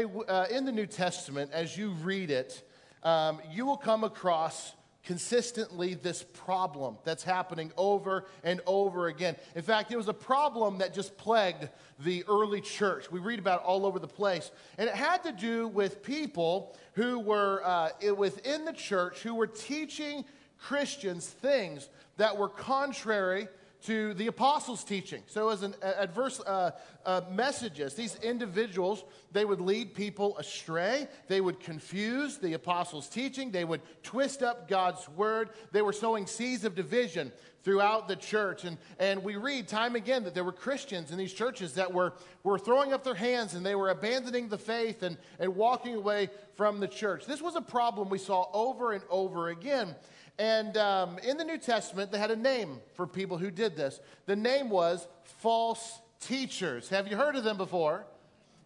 Hey, 0.00 0.06
uh, 0.28 0.46
in 0.50 0.64
the 0.64 0.72
New 0.72 0.86
Testament, 0.86 1.50
as 1.52 1.76
you 1.76 1.90
read 1.90 2.30
it, 2.30 2.62
um, 3.02 3.38
you 3.52 3.66
will 3.66 3.76
come 3.76 4.02
across 4.02 4.72
consistently 5.04 5.92
this 5.92 6.22
problem 6.22 6.96
that's 7.04 7.22
happening 7.22 7.70
over 7.76 8.24
and 8.42 8.62
over 8.66 9.08
again. 9.08 9.36
In 9.54 9.60
fact, 9.60 9.92
it 9.92 9.98
was 9.98 10.08
a 10.08 10.14
problem 10.14 10.78
that 10.78 10.94
just 10.94 11.18
plagued 11.18 11.68
the 11.98 12.24
early 12.28 12.62
church. 12.62 13.12
We 13.12 13.20
read 13.20 13.40
about 13.40 13.60
it 13.60 13.66
all 13.66 13.84
over 13.84 13.98
the 13.98 14.08
place. 14.08 14.50
And 14.78 14.88
it 14.88 14.94
had 14.94 15.22
to 15.24 15.32
do 15.32 15.68
with 15.68 16.02
people 16.02 16.74
who 16.94 17.18
were 17.18 17.60
uh, 17.62 17.90
within 18.14 18.64
the 18.64 18.72
church 18.72 19.18
who 19.18 19.34
were 19.34 19.48
teaching 19.48 20.24
Christians 20.56 21.26
things 21.26 21.90
that 22.16 22.38
were 22.38 22.48
contrary 22.48 23.48
to 23.86 24.14
the 24.14 24.26
apostles' 24.26 24.84
teaching. 24.84 25.22
So, 25.26 25.48
as 25.48 25.62
an 25.62 25.74
adverse 25.82 26.40
uh, 26.40 26.72
uh, 27.04 27.22
messages, 27.30 27.94
these 27.94 28.16
individuals 28.16 29.04
they 29.32 29.44
would 29.44 29.60
lead 29.60 29.94
people 29.94 30.36
astray. 30.38 31.06
They 31.28 31.40
would 31.40 31.60
confuse 31.60 32.38
the 32.38 32.54
apostles' 32.54 33.08
teaching. 33.08 33.50
They 33.50 33.64
would 33.64 33.80
twist 34.02 34.42
up 34.42 34.68
God's 34.68 35.08
word. 35.10 35.50
They 35.72 35.82
were 35.82 35.92
sowing 35.92 36.26
seeds 36.26 36.64
of 36.64 36.74
division 36.74 37.32
throughout 37.62 38.08
the 38.08 38.16
church. 38.16 38.64
And, 38.64 38.78
and 38.98 39.22
we 39.22 39.36
read 39.36 39.68
time 39.68 39.94
again 39.94 40.24
that 40.24 40.34
there 40.34 40.44
were 40.44 40.52
Christians 40.52 41.10
in 41.10 41.18
these 41.18 41.32
churches 41.32 41.74
that 41.74 41.92
were, 41.92 42.14
were 42.42 42.58
throwing 42.58 42.92
up 42.92 43.04
their 43.04 43.14
hands 43.14 43.54
and 43.54 43.64
they 43.64 43.74
were 43.74 43.90
abandoning 43.90 44.48
the 44.48 44.58
faith 44.58 45.02
and, 45.02 45.16
and 45.38 45.54
walking 45.54 45.94
away 45.94 46.30
from 46.56 46.80
the 46.80 46.88
church. 46.88 47.26
This 47.26 47.42
was 47.42 47.56
a 47.56 47.60
problem 47.60 48.08
we 48.08 48.18
saw 48.18 48.46
over 48.52 48.92
and 48.92 49.02
over 49.10 49.50
again. 49.50 49.94
And 50.40 50.78
um, 50.78 51.18
in 51.18 51.36
the 51.36 51.44
New 51.44 51.58
Testament, 51.58 52.10
they 52.10 52.18
had 52.18 52.30
a 52.30 52.36
name 52.36 52.78
for 52.94 53.06
people 53.06 53.36
who 53.36 53.50
did 53.50 53.76
this. 53.76 54.00
The 54.24 54.36
name 54.36 54.70
was 54.70 55.06
false 55.22 56.00
teachers. 56.18 56.88
Have 56.88 57.08
you 57.08 57.16
heard 57.18 57.36
of 57.36 57.44
them 57.44 57.58
before? 57.58 58.06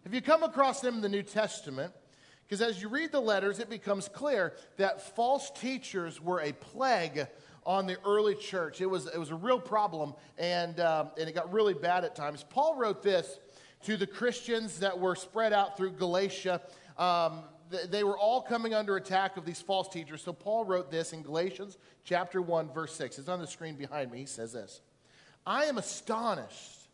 Have 0.05 0.13
you 0.13 0.21
come 0.21 0.41
across 0.41 0.79
them 0.79 0.95
in 0.95 1.01
the 1.01 1.09
New 1.09 1.21
Testament? 1.21 1.91
Because 2.47 2.61
as 2.61 2.81
you 2.81 2.87
read 2.87 3.11
the 3.11 3.19
letters, 3.19 3.59
it 3.59 3.69
becomes 3.69 4.07
clear 4.07 4.53
that 4.77 5.15
false 5.17 5.51
teachers 5.51 6.21
were 6.21 6.39
a 6.39 6.53
plague 6.53 7.27
on 7.65 7.87
the 7.87 7.97
early 8.05 8.35
church. 8.35 8.79
It 8.79 8.85
was, 8.85 9.07
it 9.07 9.17
was 9.17 9.31
a 9.31 9.35
real 9.35 9.59
problem, 9.59 10.13
and, 10.37 10.79
um, 10.79 11.09
and 11.19 11.27
it 11.27 11.35
got 11.35 11.51
really 11.51 11.73
bad 11.73 12.05
at 12.05 12.15
times. 12.15 12.45
Paul 12.49 12.77
wrote 12.77 13.03
this 13.03 13.37
to 13.83 13.97
the 13.97 14.07
Christians 14.07 14.79
that 14.79 14.97
were 14.97 15.15
spread 15.15 15.51
out 15.51 15.75
through 15.75 15.91
Galatia. 15.91 16.61
Um, 16.97 17.43
they 17.89 18.03
were 18.03 18.17
all 18.17 18.41
coming 18.41 18.73
under 18.73 18.95
attack 18.97 19.37
of 19.37 19.45
these 19.45 19.61
false 19.61 19.87
teachers. 19.87 20.21
So 20.21 20.33
Paul 20.33 20.65
wrote 20.65 20.91
this 20.91 21.13
in 21.13 21.23
Galatians 21.23 21.77
chapter 22.03 22.41
1, 22.41 22.71
verse 22.73 22.95
6. 22.95 23.19
It's 23.19 23.29
on 23.29 23.39
the 23.39 23.47
screen 23.47 23.75
behind 23.75 24.11
me. 24.11 24.19
He 24.19 24.25
says 24.25 24.53
this 24.53 24.81
I 25.45 25.65
am 25.65 25.77
astonished 25.77 26.89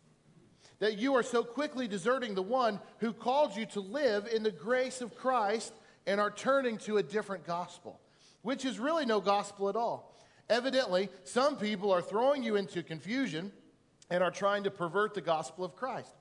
that 0.80 0.98
you 0.98 1.14
are 1.14 1.24
so 1.24 1.44
quickly 1.44 1.88
deserting 1.88 2.34
the 2.34 2.42
one 2.42 2.80
who 2.98 3.14
called 3.14 3.56
you 3.56 3.66
to 3.68 3.80
live 3.80 4.28
in 4.28 4.44
the 4.44 4.52
grace 4.52 5.02
of 5.02 5.16
Christ 5.16 5.74
and 6.08 6.20
are 6.20 6.32
turning 6.32 6.78
to 6.80 6.98
a 6.98 7.04
different 7.04 7.46
gospel, 7.46 8.00
which 8.42 8.66
is 8.66 8.80
really 8.80 9.06
no 9.06 9.22
gospel 9.22 9.70
at 9.70 9.76
all. 9.76 10.18
Evidently, 10.50 11.10
some 11.24 11.56
people 11.56 11.92
are 11.92 12.02
throwing 12.02 12.44
you 12.44 12.56
into 12.56 12.82
confusion 12.82 13.52
and 14.10 14.24
are 14.24 14.32
trying 14.32 14.64
to 14.64 14.72
pervert 14.72 15.14
the 15.14 15.22
gospel 15.22 15.64
of 15.64 15.76
Christ. 15.76 16.14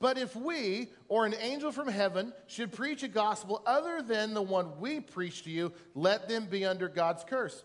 But 0.00 0.16
if 0.16 0.36
we 0.36 0.90
or 1.08 1.26
an 1.26 1.34
angel 1.40 1.72
from 1.72 1.88
heaven 1.88 2.32
should 2.46 2.72
preach 2.72 3.02
a 3.02 3.08
gospel 3.08 3.62
other 3.66 4.00
than 4.00 4.32
the 4.32 4.42
one 4.42 4.78
we 4.78 5.00
preach 5.00 5.42
to 5.44 5.50
you, 5.50 5.72
let 5.94 6.28
them 6.28 6.46
be 6.46 6.64
under 6.64 6.88
God's 6.88 7.24
curse. 7.24 7.64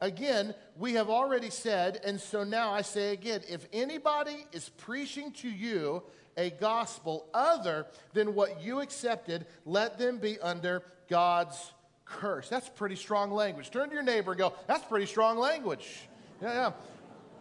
Again, 0.00 0.54
we 0.76 0.94
have 0.94 1.08
already 1.08 1.50
said, 1.50 2.00
and 2.04 2.20
so 2.20 2.44
now 2.44 2.70
I 2.70 2.82
say 2.82 3.12
again 3.12 3.40
if 3.48 3.66
anybody 3.72 4.46
is 4.52 4.68
preaching 4.68 5.32
to 5.32 5.48
you 5.48 6.02
a 6.36 6.50
gospel 6.50 7.26
other 7.32 7.86
than 8.12 8.34
what 8.34 8.60
you 8.62 8.80
accepted, 8.80 9.46
let 9.64 9.98
them 9.98 10.18
be 10.18 10.38
under 10.40 10.82
God's 11.08 11.72
curse. 12.04 12.48
That's 12.48 12.68
pretty 12.68 12.96
strong 12.96 13.30
language. 13.30 13.70
Turn 13.70 13.88
to 13.88 13.94
your 13.94 14.02
neighbor 14.02 14.32
and 14.32 14.38
go, 14.38 14.52
That's 14.66 14.84
pretty 14.84 15.06
strong 15.06 15.38
language. 15.38 16.08
Yeah, 16.42 16.52
yeah. 16.52 16.72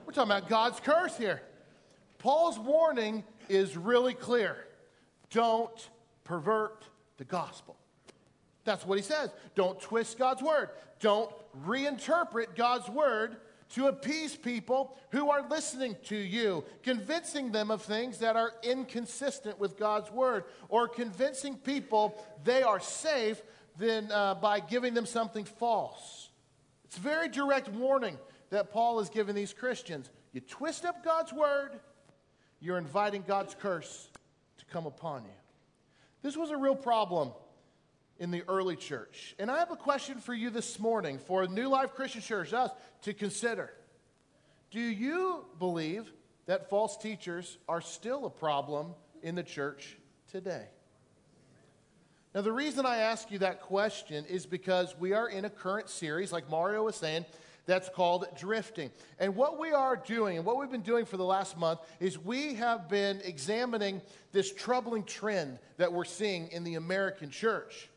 We're 0.05 0.13
talking 0.13 0.31
about 0.31 0.49
God's 0.49 0.79
curse 0.79 1.17
here. 1.17 1.41
Paul's 2.17 2.57
warning 2.57 3.23
is 3.53 3.77
really 3.77 4.13
clear 4.13 4.57
don't 5.29 5.89
pervert 6.23 6.85
the 7.17 7.25
gospel. 7.25 7.75
That's 8.63 8.85
what 8.85 8.97
he 8.97 9.03
says. 9.03 9.31
Don't 9.55 9.79
twist 9.79 10.17
God's 10.17 10.41
word. 10.41 10.69
Don't 10.99 11.29
reinterpret 11.65 12.55
God's 12.55 12.87
word 12.87 13.37
to 13.73 13.87
appease 13.87 14.35
people 14.35 14.95
who 15.09 15.31
are 15.31 15.47
listening 15.49 15.95
to 16.05 16.15
you, 16.15 16.63
convincing 16.83 17.51
them 17.51 17.71
of 17.71 17.81
things 17.81 18.19
that 18.19 18.35
are 18.35 18.53
inconsistent 18.61 19.59
with 19.59 19.77
God's 19.77 20.11
word, 20.11 20.45
or 20.69 20.87
convincing 20.87 21.55
people 21.55 22.23
they 22.43 22.61
are 22.61 22.79
safe 22.79 23.41
then, 23.79 24.11
uh, 24.11 24.35
by 24.35 24.59
giving 24.59 24.93
them 24.93 25.07
something 25.07 25.43
false. 25.43 26.29
It's 26.85 26.97
a 26.97 27.01
very 27.01 27.27
direct 27.27 27.67
warning 27.69 28.19
that 28.51 28.71
Paul 28.71 28.99
is 28.99 29.09
giving 29.09 29.33
these 29.33 29.53
Christians. 29.53 30.11
You 30.31 30.41
twist 30.41 30.85
up 30.85 31.03
God's 31.03 31.33
word, 31.33 31.79
you're 32.63 32.77
inviting 32.77 33.25
God's 33.27 33.53
curse 33.59 34.07
to 34.57 34.65
come 34.65 34.85
upon 34.85 35.23
you. 35.25 35.31
This 36.21 36.37
was 36.37 36.49
a 36.49 36.55
real 36.55 36.77
problem 36.77 37.31
in 38.19 38.31
the 38.31 38.41
early 38.47 38.77
church. 38.77 39.35
And 39.37 39.51
I 39.51 39.59
have 39.59 39.71
a 39.71 39.75
question 39.75 40.19
for 40.19 40.33
you 40.33 40.49
this 40.49 40.79
morning 40.79 41.19
for 41.19 41.45
New 41.45 41.67
Life 41.67 41.93
Christian 41.93 42.21
Church, 42.21 42.53
us, 42.53 42.71
to 43.01 43.13
consider. 43.13 43.73
Do 44.71 44.79
you 44.79 45.43
believe 45.59 46.09
that 46.45 46.69
false 46.69 46.95
teachers 46.95 47.57
are 47.67 47.81
still 47.81 48.25
a 48.25 48.29
problem 48.29 48.93
in 49.21 49.35
the 49.35 49.43
church 49.43 49.97
today? 50.31 50.63
Now, 52.33 52.41
the 52.41 52.53
reason 52.53 52.85
I 52.85 52.97
ask 52.97 53.29
you 53.29 53.39
that 53.39 53.61
question 53.61 54.23
is 54.29 54.45
because 54.45 54.95
we 54.97 55.11
are 55.11 55.27
in 55.27 55.43
a 55.43 55.49
current 55.49 55.89
series, 55.89 56.31
like 56.31 56.49
Mario 56.49 56.85
was 56.85 56.95
saying, 56.95 57.25
that's 57.65 57.89
called 57.89 58.25
drifting. 58.37 58.91
And 59.19 59.35
what 59.35 59.59
we 59.59 59.71
are 59.71 59.95
doing, 59.95 60.37
and 60.37 60.45
what 60.45 60.57
we've 60.57 60.71
been 60.71 60.81
doing 60.81 61.05
for 61.05 61.17
the 61.17 61.23
last 61.23 61.57
month, 61.57 61.79
is 61.99 62.19
we 62.19 62.55
have 62.55 62.89
been 62.89 63.21
examining 63.23 64.01
this 64.31 64.51
troubling 64.51 65.03
trend 65.03 65.59
that 65.77 65.93
we're 65.93 66.03
seeing 66.03 66.49
in 66.49 66.63
the 66.63 66.75
American 66.75 67.29
church. 67.29 67.89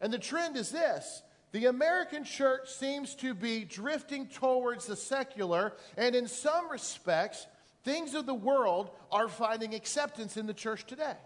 And 0.00 0.12
the 0.12 0.18
trend 0.18 0.56
is 0.56 0.70
this 0.70 1.22
the 1.52 1.66
American 1.66 2.24
church 2.24 2.70
seems 2.70 3.14
to 3.16 3.34
be 3.34 3.64
drifting 3.64 4.26
towards 4.26 4.86
the 4.86 4.96
secular, 4.96 5.74
and 5.96 6.14
in 6.14 6.28
some 6.28 6.70
respects, 6.70 7.46
things 7.84 8.14
of 8.14 8.26
the 8.26 8.34
world 8.34 8.90
are 9.10 9.28
finding 9.28 9.74
acceptance 9.74 10.36
in 10.36 10.46
the 10.46 10.54
church 10.54 10.86
today. 10.86 11.16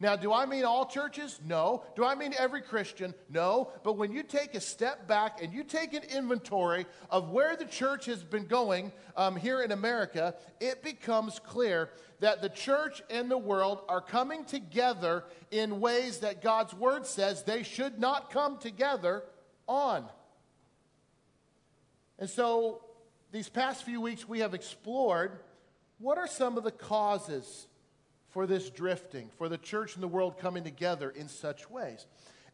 Now, 0.00 0.16
do 0.16 0.32
I 0.32 0.44
mean 0.44 0.64
all 0.64 0.86
churches? 0.86 1.40
No. 1.46 1.84
Do 1.94 2.04
I 2.04 2.14
mean 2.14 2.34
every 2.38 2.60
Christian? 2.60 3.14
No. 3.30 3.70
But 3.84 3.96
when 3.96 4.12
you 4.12 4.22
take 4.22 4.54
a 4.54 4.60
step 4.60 5.06
back 5.06 5.42
and 5.42 5.52
you 5.52 5.62
take 5.62 5.94
an 5.94 6.02
inventory 6.02 6.86
of 7.10 7.30
where 7.30 7.56
the 7.56 7.64
church 7.64 8.06
has 8.06 8.24
been 8.24 8.46
going 8.46 8.92
um, 9.16 9.36
here 9.36 9.62
in 9.62 9.70
America, 9.70 10.34
it 10.60 10.82
becomes 10.82 11.38
clear 11.38 11.90
that 12.20 12.42
the 12.42 12.48
church 12.48 13.02
and 13.08 13.30
the 13.30 13.38
world 13.38 13.82
are 13.88 14.00
coming 14.00 14.44
together 14.44 15.24
in 15.50 15.80
ways 15.80 16.18
that 16.18 16.42
God's 16.42 16.74
word 16.74 17.06
says 17.06 17.44
they 17.44 17.62
should 17.62 17.98
not 18.00 18.30
come 18.30 18.58
together 18.58 19.22
on. 19.68 20.04
And 22.18 22.28
so, 22.28 22.82
these 23.30 23.48
past 23.48 23.84
few 23.84 24.00
weeks, 24.00 24.28
we 24.28 24.40
have 24.40 24.54
explored 24.54 25.38
what 25.98 26.18
are 26.18 26.28
some 26.28 26.56
of 26.56 26.64
the 26.64 26.70
causes 26.70 27.66
for 28.34 28.48
this 28.48 28.68
drifting, 28.68 29.30
for 29.38 29.48
the 29.48 29.56
church 29.56 29.94
and 29.94 30.02
the 30.02 30.08
world 30.08 30.38
coming 30.38 30.64
together 30.64 31.10
in 31.10 31.28
such 31.28 31.70
ways. 31.70 32.06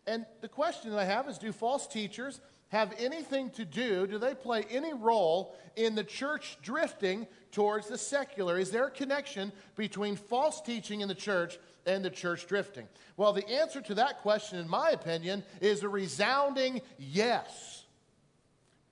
And 0.07 0.27
the 0.43 0.49
question 0.49 0.91
that 0.91 0.99
I 0.99 1.07
have 1.07 1.27
is 1.27 1.39
do 1.39 1.53
false 1.53 1.87
teachers 1.87 2.43
have 2.69 2.93
anything 2.99 3.49
to 3.53 3.65
do, 3.65 4.07
do 4.07 4.19
they 4.19 4.35
play 4.35 4.65
any 4.71 4.93
role 4.93 5.57
in 5.77 5.95
the 5.95 6.05
church 6.05 6.59
drifting 6.63 7.27
towards 7.51 7.89
the 7.89 7.97
secular? 7.97 8.59
Is 8.59 8.71
there 8.71 8.89
a 8.89 8.91
connection 8.91 9.53
between 9.75 10.17
false 10.17 10.61
teaching 10.61 11.01
in 11.01 11.09
the 11.09 11.15
church 11.15 11.59
and 11.87 12.05
the 12.05 12.11
church 12.11 12.47
drifting? 12.47 12.87
Well, 13.17 13.33
the 13.33 13.49
answer 13.49 13.81
to 13.81 13.95
that 13.95 14.19
question, 14.19 14.59
in 14.59 14.69
my 14.69 14.91
opinion, 14.91 15.43
is 15.63 15.83
a 15.83 15.89
resounding 15.89 16.83
yes. 16.99 17.87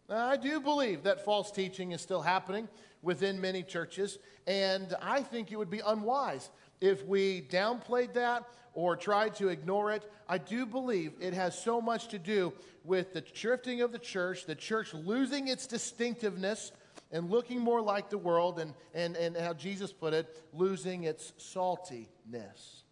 Now, 0.09 0.27
I 0.27 0.39
do 0.39 0.59
believe 0.59 1.03
that 1.03 1.23
false 1.23 1.51
teaching 1.51 1.93
is 1.93 2.01
still 2.01 2.23
happening 2.23 2.67
within 3.03 3.41
many 3.41 3.63
churches, 3.63 4.19
and 4.47 4.97
I 5.03 5.23
think 5.23 5.53
it 5.53 5.57
would 5.57 5.71
be 5.71 5.83
unwise 5.87 6.51
if 6.81 7.05
we 7.07 7.43
downplayed 7.43 8.15
that 8.15 8.45
or 8.75 8.97
tried 8.97 9.35
to 9.37 9.49
ignore 9.49 9.93
it, 9.93 10.11
I 10.29 10.39
do 10.39 10.67
believe 10.67 11.13
it 11.21 11.35
has 11.35 11.61
so 11.61 11.81
much 11.81 12.09
to 12.09 12.19
do 12.19 12.53
with 12.85 13.13
the 13.13 13.21
drifting 13.21 13.81
of 13.83 13.93
the 13.93 13.99
church, 13.99 14.47
the 14.47 14.55
church 14.55 14.95
losing 14.95 15.49
its 15.49 15.67
distinctiveness 15.67 16.73
and 17.11 17.31
looking 17.31 17.61
more 17.61 17.81
like 17.81 18.11
the 18.11 18.19
world, 18.19 18.59
and, 18.59 18.75
and, 18.95 19.17
and 19.17 19.37
how 19.37 19.55
Jesus 19.55 19.93
put 19.93 20.13
it, 20.13 20.43
losing 20.53 21.05
its 21.05 21.33
saltiness. 21.39 22.83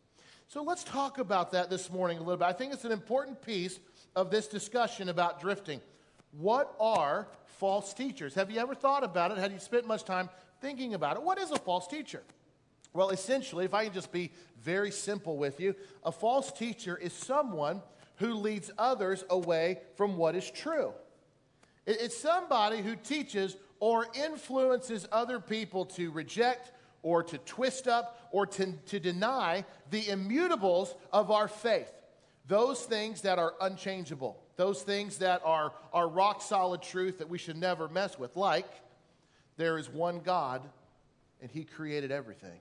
So 0.48 0.62
let's 0.62 0.84
talk 0.84 1.18
about 1.18 1.52
that 1.52 1.68
this 1.68 1.90
morning 1.90 2.16
a 2.16 2.20
little 2.20 2.38
bit. 2.38 2.46
I 2.46 2.52
think 2.52 2.72
it's 2.72 2.84
an 2.84 2.92
important 2.92 3.42
piece 3.42 3.78
of 4.14 4.30
this 4.30 4.46
discussion 4.46 5.10
about 5.10 5.40
drifting. 5.40 5.80
What 6.32 6.74
are 6.80 7.28
false 7.44 7.92
teachers? 7.92 8.34
Have 8.34 8.50
you 8.50 8.58
ever 8.58 8.74
thought 8.74 9.04
about 9.04 9.32
it? 9.32 9.38
Have 9.38 9.52
you 9.52 9.58
spent 9.58 9.86
much 9.86 10.04
time 10.04 10.30
thinking 10.60 10.94
about 10.94 11.16
it? 11.16 11.22
What 11.22 11.38
is 11.38 11.50
a 11.50 11.58
false 11.58 11.86
teacher? 11.86 12.22
Well, 12.96 13.10
essentially, 13.10 13.66
if 13.66 13.74
I 13.74 13.84
can 13.84 13.92
just 13.92 14.10
be 14.10 14.32
very 14.62 14.90
simple 14.90 15.36
with 15.36 15.60
you, 15.60 15.74
a 16.02 16.10
false 16.10 16.50
teacher 16.50 16.96
is 16.96 17.12
someone 17.12 17.82
who 18.16 18.34
leads 18.34 18.70
others 18.78 19.22
away 19.28 19.80
from 19.96 20.16
what 20.16 20.34
is 20.34 20.50
true. 20.50 20.92
It's 21.84 22.16
somebody 22.16 22.80
who 22.80 22.96
teaches 22.96 23.56
or 23.80 24.06
influences 24.14 25.06
other 25.12 25.38
people 25.38 25.84
to 25.84 26.10
reject 26.10 26.72
or 27.02 27.22
to 27.22 27.36
twist 27.38 27.86
up 27.86 28.28
or 28.32 28.46
to, 28.46 28.72
to 28.72 28.98
deny 28.98 29.64
the 29.90 30.02
immutables 30.04 30.94
of 31.12 31.30
our 31.30 31.48
faith. 31.48 31.92
Those 32.48 32.80
things 32.80 33.20
that 33.22 33.38
are 33.38 33.54
unchangeable, 33.60 34.40
those 34.56 34.82
things 34.82 35.18
that 35.18 35.42
are, 35.44 35.72
are 35.92 36.08
rock 36.08 36.40
solid 36.40 36.80
truth 36.80 37.18
that 37.18 37.28
we 37.28 37.36
should 37.36 37.58
never 37.58 37.88
mess 37.88 38.18
with, 38.18 38.36
like 38.36 38.68
there 39.58 39.76
is 39.76 39.90
one 39.90 40.20
God 40.20 40.62
and 41.42 41.50
He 41.50 41.64
created 41.64 42.10
everything. 42.10 42.58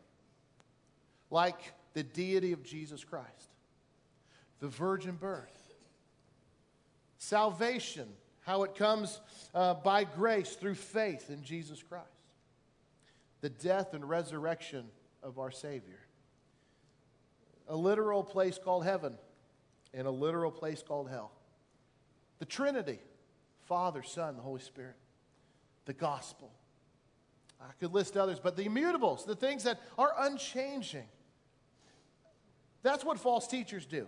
Like 1.35 1.73
the 1.91 2.01
deity 2.01 2.53
of 2.53 2.63
Jesus 2.63 3.03
Christ, 3.03 3.49
the 4.61 4.69
virgin 4.69 5.17
birth, 5.17 5.73
salvation, 7.17 8.07
how 8.45 8.63
it 8.63 8.73
comes 8.73 9.19
uh, 9.53 9.73
by 9.73 10.05
grace 10.05 10.55
through 10.55 10.75
faith 10.75 11.29
in 11.29 11.43
Jesus 11.43 11.83
Christ, 11.83 12.05
the 13.41 13.49
death 13.49 13.93
and 13.93 14.07
resurrection 14.07 14.85
of 15.21 15.37
our 15.37 15.51
Savior, 15.51 15.99
a 17.67 17.75
literal 17.75 18.23
place 18.23 18.57
called 18.57 18.85
heaven, 18.85 19.17
and 19.93 20.07
a 20.07 20.11
literal 20.11 20.51
place 20.51 20.81
called 20.87 21.09
hell, 21.09 21.33
the 22.39 22.45
Trinity, 22.45 22.99
Father, 23.65 24.03
Son, 24.03 24.37
the 24.37 24.41
Holy 24.41 24.61
Spirit, 24.61 24.95
the 25.83 25.91
gospel. 25.91 26.53
I 27.59 27.73
could 27.81 27.93
list 27.93 28.15
others, 28.15 28.39
but 28.41 28.55
the 28.55 28.63
immutables, 28.63 29.25
the 29.25 29.35
things 29.35 29.63
that 29.63 29.81
are 29.97 30.13
unchanging. 30.17 31.07
That's 32.85 33.03
what 33.03 33.19
false 33.19 33.47
teachers 33.47 33.87
do. 33.87 34.05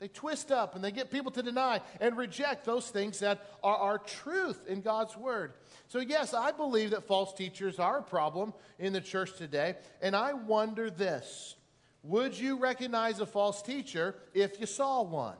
They 0.00 0.08
twist 0.08 0.50
up 0.50 0.74
and 0.74 0.82
they 0.82 0.90
get 0.90 1.10
people 1.10 1.30
to 1.32 1.42
deny 1.42 1.82
and 2.00 2.16
reject 2.16 2.64
those 2.64 2.88
things 2.88 3.18
that 3.18 3.46
are, 3.62 3.76
our 3.76 3.98
truth 3.98 4.66
in 4.66 4.80
God's 4.80 5.14
Word. 5.18 5.52
So, 5.88 5.98
yes, 5.98 6.32
I 6.32 6.52
believe 6.52 6.92
that 6.92 7.06
false 7.06 7.34
teachers 7.34 7.78
are 7.78 7.98
a 7.98 8.02
problem 8.02 8.54
in 8.78 8.94
the 8.94 9.02
church 9.02 9.36
today. 9.36 9.76
And 10.00 10.16
I 10.16 10.32
wonder 10.32 10.88
this 10.88 11.56
would 12.02 12.38
you 12.38 12.58
recognize 12.58 13.20
a 13.20 13.26
false 13.26 13.60
teacher 13.60 14.14
if 14.32 14.58
you 14.58 14.64
saw 14.64 15.02
one? 15.02 15.36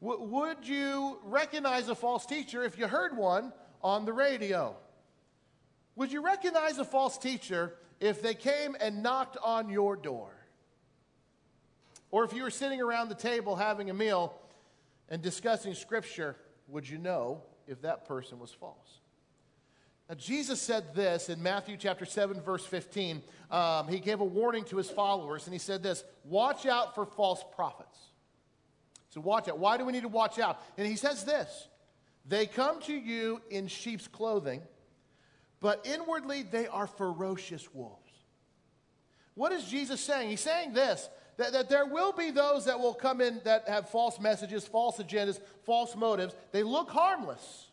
W- 0.00 0.24
would 0.24 0.66
you 0.66 1.18
recognize 1.24 1.90
a 1.90 1.94
false 1.94 2.24
teacher 2.24 2.64
if 2.64 2.78
you 2.78 2.88
heard 2.88 3.14
one 3.14 3.52
on 3.82 4.06
the 4.06 4.12
radio? 4.14 4.74
Would 5.96 6.12
you 6.12 6.24
recognize 6.24 6.78
a 6.78 6.84
false 6.86 7.18
teacher 7.18 7.74
if 8.00 8.22
they 8.22 8.34
came 8.34 8.74
and 8.80 9.02
knocked 9.02 9.36
on 9.44 9.68
your 9.68 9.96
door? 9.96 10.30
Or 12.12 12.24
if 12.24 12.32
you 12.34 12.44
were 12.44 12.50
sitting 12.50 12.80
around 12.80 13.08
the 13.08 13.16
table 13.16 13.56
having 13.56 13.90
a 13.90 13.94
meal 13.94 14.38
and 15.08 15.20
discussing 15.20 15.74
scripture, 15.74 16.36
would 16.68 16.88
you 16.88 16.98
know 16.98 17.42
if 17.66 17.82
that 17.82 18.06
person 18.06 18.38
was 18.38 18.52
false? 18.52 19.00
Now, 20.08 20.14
Jesus 20.16 20.60
said 20.60 20.94
this 20.94 21.30
in 21.30 21.42
Matthew 21.42 21.76
chapter 21.78 22.04
7, 22.04 22.40
verse 22.42 22.66
15. 22.66 23.22
Um, 23.50 23.88
he 23.88 23.98
gave 23.98 24.20
a 24.20 24.24
warning 24.24 24.64
to 24.64 24.76
his 24.76 24.90
followers, 24.90 25.46
and 25.46 25.54
he 25.54 25.58
said 25.58 25.82
this 25.82 26.04
Watch 26.24 26.66
out 26.66 26.94
for 26.94 27.06
false 27.06 27.42
prophets. 27.56 27.98
So, 29.08 29.20
watch 29.22 29.48
out. 29.48 29.58
Why 29.58 29.78
do 29.78 29.86
we 29.86 29.92
need 29.92 30.02
to 30.02 30.08
watch 30.08 30.38
out? 30.38 30.60
And 30.76 30.86
he 30.86 30.96
says 30.96 31.24
this 31.24 31.68
They 32.26 32.44
come 32.44 32.80
to 32.82 32.94
you 32.94 33.40
in 33.48 33.68
sheep's 33.68 34.06
clothing, 34.06 34.60
but 35.60 35.86
inwardly 35.86 36.42
they 36.42 36.66
are 36.66 36.86
ferocious 36.86 37.72
wolves. 37.72 37.98
What 39.34 39.52
is 39.52 39.64
Jesus 39.64 39.98
saying? 40.02 40.28
He's 40.28 40.40
saying 40.40 40.74
this 40.74 41.08
that, 41.36 41.52
that 41.52 41.68
there 41.68 41.86
will 41.86 42.12
be 42.12 42.30
those 42.30 42.64
that 42.66 42.78
will 42.78 42.94
come 42.94 43.20
in 43.20 43.40
that 43.44 43.68
have 43.68 43.88
false 43.88 44.20
messages, 44.20 44.66
false 44.66 44.98
agendas, 44.98 45.40
false 45.64 45.96
motives. 45.96 46.34
They 46.52 46.62
look 46.62 46.90
harmless, 46.90 47.68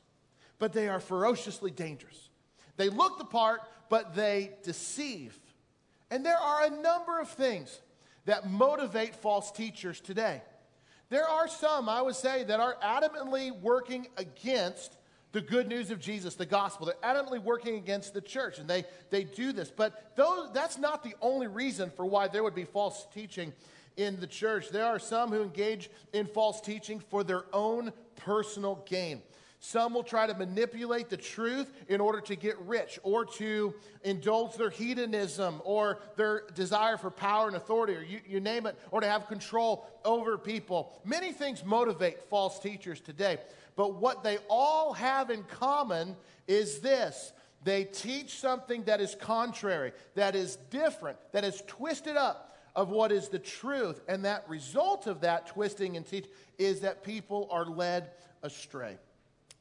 but 0.59 0.73
they 0.73 0.87
are 0.87 0.99
ferociously 0.99 1.71
dangerous. 1.71 2.29
They 2.77 2.89
look 2.89 3.17
the 3.17 3.25
part, 3.25 3.61
but 3.89 4.15
they 4.15 4.51
deceive. 4.63 5.37
And 6.09 6.25
there 6.25 6.37
are 6.37 6.65
a 6.65 6.69
number 6.69 7.19
of 7.19 7.29
things 7.29 7.81
that 8.25 8.49
motivate 8.49 9.15
false 9.15 9.51
teachers 9.51 9.99
today. 9.99 10.41
There 11.09 11.27
are 11.27 11.47
some, 11.47 11.89
I 11.89 12.01
would 12.01 12.15
say, 12.15 12.43
that 12.43 12.59
are 12.59 12.75
adamantly 12.83 13.59
working 13.59 14.07
against 14.17 14.95
the 15.31 15.41
good 15.41 15.67
news 15.67 15.91
of 15.91 15.99
Jesus, 15.99 16.35
the 16.35 16.45
gospel. 16.45 16.87
They're 16.87 17.13
adamantly 17.13 17.41
working 17.41 17.75
against 17.75 18.13
the 18.13 18.21
church, 18.21 18.57
and 18.59 18.67
they, 18.67 18.85
they 19.09 19.23
do 19.23 19.51
this. 19.51 19.71
But 19.71 20.15
those, 20.15 20.49
that's 20.53 20.77
not 20.77 21.03
the 21.03 21.13
only 21.21 21.47
reason 21.47 21.91
for 21.95 22.05
why 22.05 22.27
there 22.27 22.43
would 22.43 22.55
be 22.55 22.65
false 22.65 23.05
teaching 23.13 23.53
in 23.97 24.19
the 24.19 24.27
church. 24.27 24.69
There 24.69 24.85
are 24.85 24.99
some 24.99 25.29
who 25.29 25.43
engage 25.43 25.89
in 26.13 26.25
false 26.25 26.61
teaching 26.61 26.99
for 27.09 27.23
their 27.23 27.43
own 27.53 27.91
personal 28.15 28.83
gain. 28.87 29.21
Some 29.61 29.93
will 29.93 30.03
try 30.03 30.25
to 30.25 30.33
manipulate 30.33 31.09
the 31.09 31.17
truth 31.17 31.69
in 31.89 31.99
order 31.99 32.21
to 32.21 32.35
get 32.37 32.57
rich 32.59 32.97
or 33.03 33.25
to 33.25 33.73
indulge 34.05 34.55
their 34.55 34.69
hedonism 34.69 35.61
or 35.65 35.99
their 36.15 36.43
desire 36.55 36.95
for 36.95 37.11
power 37.11 37.47
and 37.47 37.57
authority, 37.57 37.93
or 37.93 38.01
you, 38.01 38.21
you, 38.25 38.39
name 38.39 38.65
it, 38.65 38.79
or 38.89 39.01
to 39.01 39.07
have 39.07 39.27
control 39.27 39.85
over 40.05 40.37
people. 40.37 40.93
Many 41.03 41.33
things 41.33 41.65
motivate 41.65 42.23
false 42.29 42.57
teachers 42.59 43.01
today. 43.01 43.37
But 43.79 43.95
what 43.95 44.23
they 44.25 44.39
all 44.49 44.91
have 44.91 45.29
in 45.29 45.43
common 45.43 46.17
is 46.49 46.79
this 46.79 47.31
they 47.63 47.85
teach 47.85 48.37
something 48.37 48.83
that 48.83 48.99
is 48.99 49.15
contrary, 49.15 49.93
that 50.15 50.35
is 50.35 50.57
different, 50.69 51.17
that 51.31 51.45
is 51.45 51.63
twisted 51.65 52.17
up 52.17 52.57
of 52.75 52.89
what 52.89 53.13
is 53.13 53.29
the 53.29 53.39
truth. 53.39 54.01
And 54.09 54.25
that 54.25 54.43
result 54.49 55.07
of 55.07 55.21
that 55.21 55.47
twisting 55.47 55.95
and 55.95 56.05
teach 56.05 56.25
is 56.57 56.81
that 56.81 57.05
people 57.05 57.47
are 57.49 57.63
led 57.63 58.11
astray. 58.43 58.97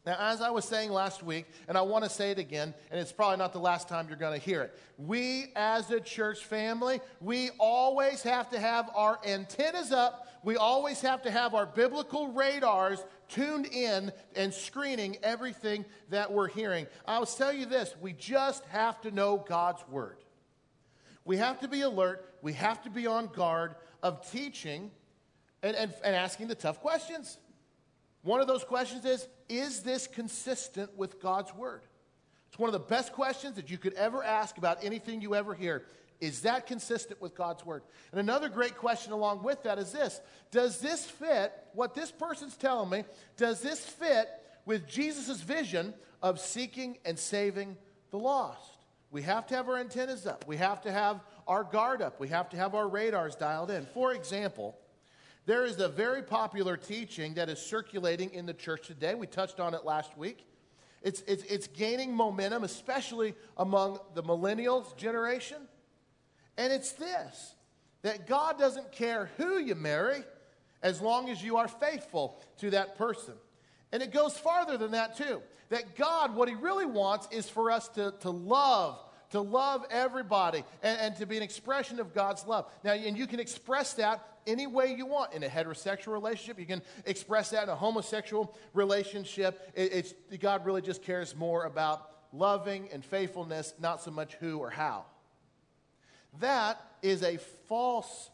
Now, 0.04 0.16
as 0.18 0.40
I 0.40 0.50
was 0.50 0.64
saying 0.64 0.90
last 0.90 1.22
week, 1.22 1.46
and 1.68 1.76
I 1.76 1.82
want 1.82 2.02
to 2.02 2.10
say 2.10 2.30
it 2.32 2.38
again, 2.38 2.74
and 2.90 2.98
it's 2.98 3.12
probably 3.12 3.36
not 3.36 3.52
the 3.52 3.60
last 3.60 3.88
time 3.88 4.08
you're 4.08 4.16
going 4.16 4.40
to 4.40 4.44
hear 4.44 4.62
it. 4.62 4.76
We, 4.96 5.52
as 5.54 5.90
a 5.90 6.00
church 6.00 6.44
family, 6.44 7.00
we 7.20 7.50
always 7.60 8.22
have 8.22 8.50
to 8.50 8.58
have 8.58 8.90
our 8.96 9.20
antennas 9.24 9.92
up. 9.92 10.26
We 10.42 10.56
always 10.56 11.02
have 11.02 11.22
to 11.22 11.30
have 11.30 11.54
our 11.54 11.66
biblical 11.66 12.28
radars 12.28 13.04
tuned 13.28 13.66
in 13.66 14.12
and 14.34 14.52
screening 14.52 15.18
everything 15.22 15.84
that 16.10 16.32
we're 16.32 16.48
hearing. 16.48 16.86
I'll 17.06 17.26
tell 17.26 17.52
you 17.52 17.66
this 17.66 17.94
we 18.00 18.12
just 18.12 18.64
have 18.66 19.00
to 19.02 19.10
know 19.10 19.44
God's 19.48 19.86
word. 19.88 20.16
We 21.24 21.36
have 21.36 21.60
to 21.60 21.68
be 21.68 21.82
alert, 21.82 22.34
we 22.42 22.54
have 22.54 22.82
to 22.84 22.90
be 22.90 23.06
on 23.06 23.26
guard 23.26 23.74
of 24.02 24.30
teaching 24.30 24.90
and, 25.62 25.76
and, 25.76 25.92
and 26.04 26.16
asking 26.16 26.48
the 26.48 26.54
tough 26.54 26.80
questions. 26.80 27.36
One 28.22 28.40
of 28.40 28.46
those 28.46 28.64
questions 28.64 29.04
is 29.04 29.28
Is 29.48 29.82
this 29.82 30.06
consistent 30.06 30.96
with 30.96 31.20
God's 31.20 31.54
word? 31.54 31.82
It's 32.48 32.58
one 32.58 32.68
of 32.68 32.72
the 32.72 32.78
best 32.78 33.12
questions 33.12 33.56
that 33.56 33.70
you 33.70 33.78
could 33.78 33.92
ever 33.94 34.24
ask 34.24 34.56
about 34.56 34.82
anything 34.82 35.20
you 35.20 35.34
ever 35.34 35.54
hear. 35.54 35.84
Is 36.20 36.40
that 36.40 36.66
consistent 36.66 37.20
with 37.22 37.34
God's 37.34 37.64
word? 37.64 37.82
And 38.10 38.20
another 38.20 38.48
great 38.48 38.76
question 38.76 39.12
along 39.12 39.42
with 39.42 39.62
that 39.62 39.78
is 39.78 39.92
this 39.92 40.20
Does 40.50 40.80
this 40.80 41.04
fit, 41.04 41.52
what 41.74 41.94
this 41.94 42.10
person's 42.10 42.56
telling 42.56 42.90
me, 42.90 43.04
does 43.36 43.60
this 43.60 43.80
fit 43.80 44.28
with 44.64 44.88
Jesus' 44.88 45.40
vision 45.40 45.94
of 46.22 46.40
seeking 46.40 46.98
and 47.04 47.18
saving 47.18 47.76
the 48.10 48.18
lost? 48.18 48.78
We 49.10 49.22
have 49.22 49.46
to 49.46 49.56
have 49.56 49.68
our 49.68 49.78
antennas 49.78 50.26
up. 50.26 50.44
We 50.46 50.56
have 50.56 50.82
to 50.82 50.92
have 50.92 51.20
our 51.46 51.64
guard 51.64 52.02
up. 52.02 52.20
We 52.20 52.28
have 52.28 52.50
to 52.50 52.56
have 52.56 52.74
our 52.74 52.88
radars 52.88 53.36
dialed 53.36 53.70
in. 53.70 53.86
For 53.86 54.12
example, 54.12 54.76
there 55.46 55.64
is 55.64 55.80
a 55.80 55.88
very 55.88 56.22
popular 56.22 56.76
teaching 56.76 57.34
that 57.34 57.48
is 57.48 57.58
circulating 57.58 58.34
in 58.34 58.44
the 58.44 58.52
church 58.52 58.86
today. 58.86 59.14
We 59.14 59.26
touched 59.26 59.60
on 59.60 59.72
it 59.72 59.84
last 59.84 60.18
week. 60.18 60.44
It's, 61.02 61.22
it's, 61.26 61.44
it's 61.44 61.68
gaining 61.68 62.14
momentum, 62.14 62.64
especially 62.64 63.34
among 63.56 64.00
the 64.14 64.22
millennials 64.22 64.94
generation. 64.96 65.56
And 66.58 66.72
it's 66.72 66.92
this 66.92 67.54
that 68.02 68.26
God 68.26 68.58
doesn't 68.58 68.92
care 68.92 69.30
who 69.38 69.58
you 69.58 69.74
marry 69.74 70.22
as 70.82 71.00
long 71.00 71.30
as 71.30 71.42
you 71.42 71.56
are 71.56 71.66
faithful 71.66 72.40
to 72.58 72.70
that 72.70 72.96
person. 72.96 73.34
And 73.90 74.02
it 74.02 74.12
goes 74.12 74.36
farther 74.36 74.76
than 74.76 74.92
that, 74.92 75.16
too. 75.16 75.40
That 75.70 75.96
God, 75.96 76.34
what 76.34 76.48
He 76.48 76.54
really 76.54 76.86
wants 76.86 77.26
is 77.32 77.48
for 77.48 77.70
us 77.70 77.88
to, 77.90 78.14
to 78.20 78.30
love, 78.30 78.98
to 79.30 79.40
love 79.40 79.84
everybody, 79.90 80.64
and, 80.82 81.00
and 81.00 81.16
to 81.16 81.26
be 81.26 81.36
an 81.36 81.42
expression 81.42 81.98
of 81.98 82.14
God's 82.14 82.46
love. 82.46 82.66
Now, 82.84 82.92
and 82.92 83.18
you 83.18 83.26
can 83.26 83.40
express 83.40 83.94
that 83.94 84.24
any 84.46 84.66
way 84.66 84.94
you 84.94 85.06
want 85.06 85.34
in 85.34 85.42
a 85.42 85.48
heterosexual 85.48 86.12
relationship. 86.12 86.58
You 86.58 86.66
can 86.66 86.82
express 87.04 87.50
that 87.50 87.64
in 87.64 87.68
a 87.68 87.76
homosexual 87.76 88.56
relationship. 88.74 89.72
It, 89.74 89.92
it's, 89.92 90.14
God 90.38 90.64
really 90.64 90.82
just 90.82 91.02
cares 91.02 91.34
more 91.34 91.64
about 91.64 92.08
loving 92.32 92.88
and 92.92 93.04
faithfulness, 93.04 93.74
not 93.80 94.02
so 94.02 94.10
much 94.10 94.34
who 94.34 94.58
or 94.58 94.70
how. 94.70 95.04
That 96.40 96.80
is 97.02 97.22
a 97.22 97.38
false 97.68 98.30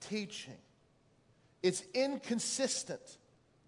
teaching. 0.00 0.56
It's 1.62 1.82
inconsistent 1.94 3.18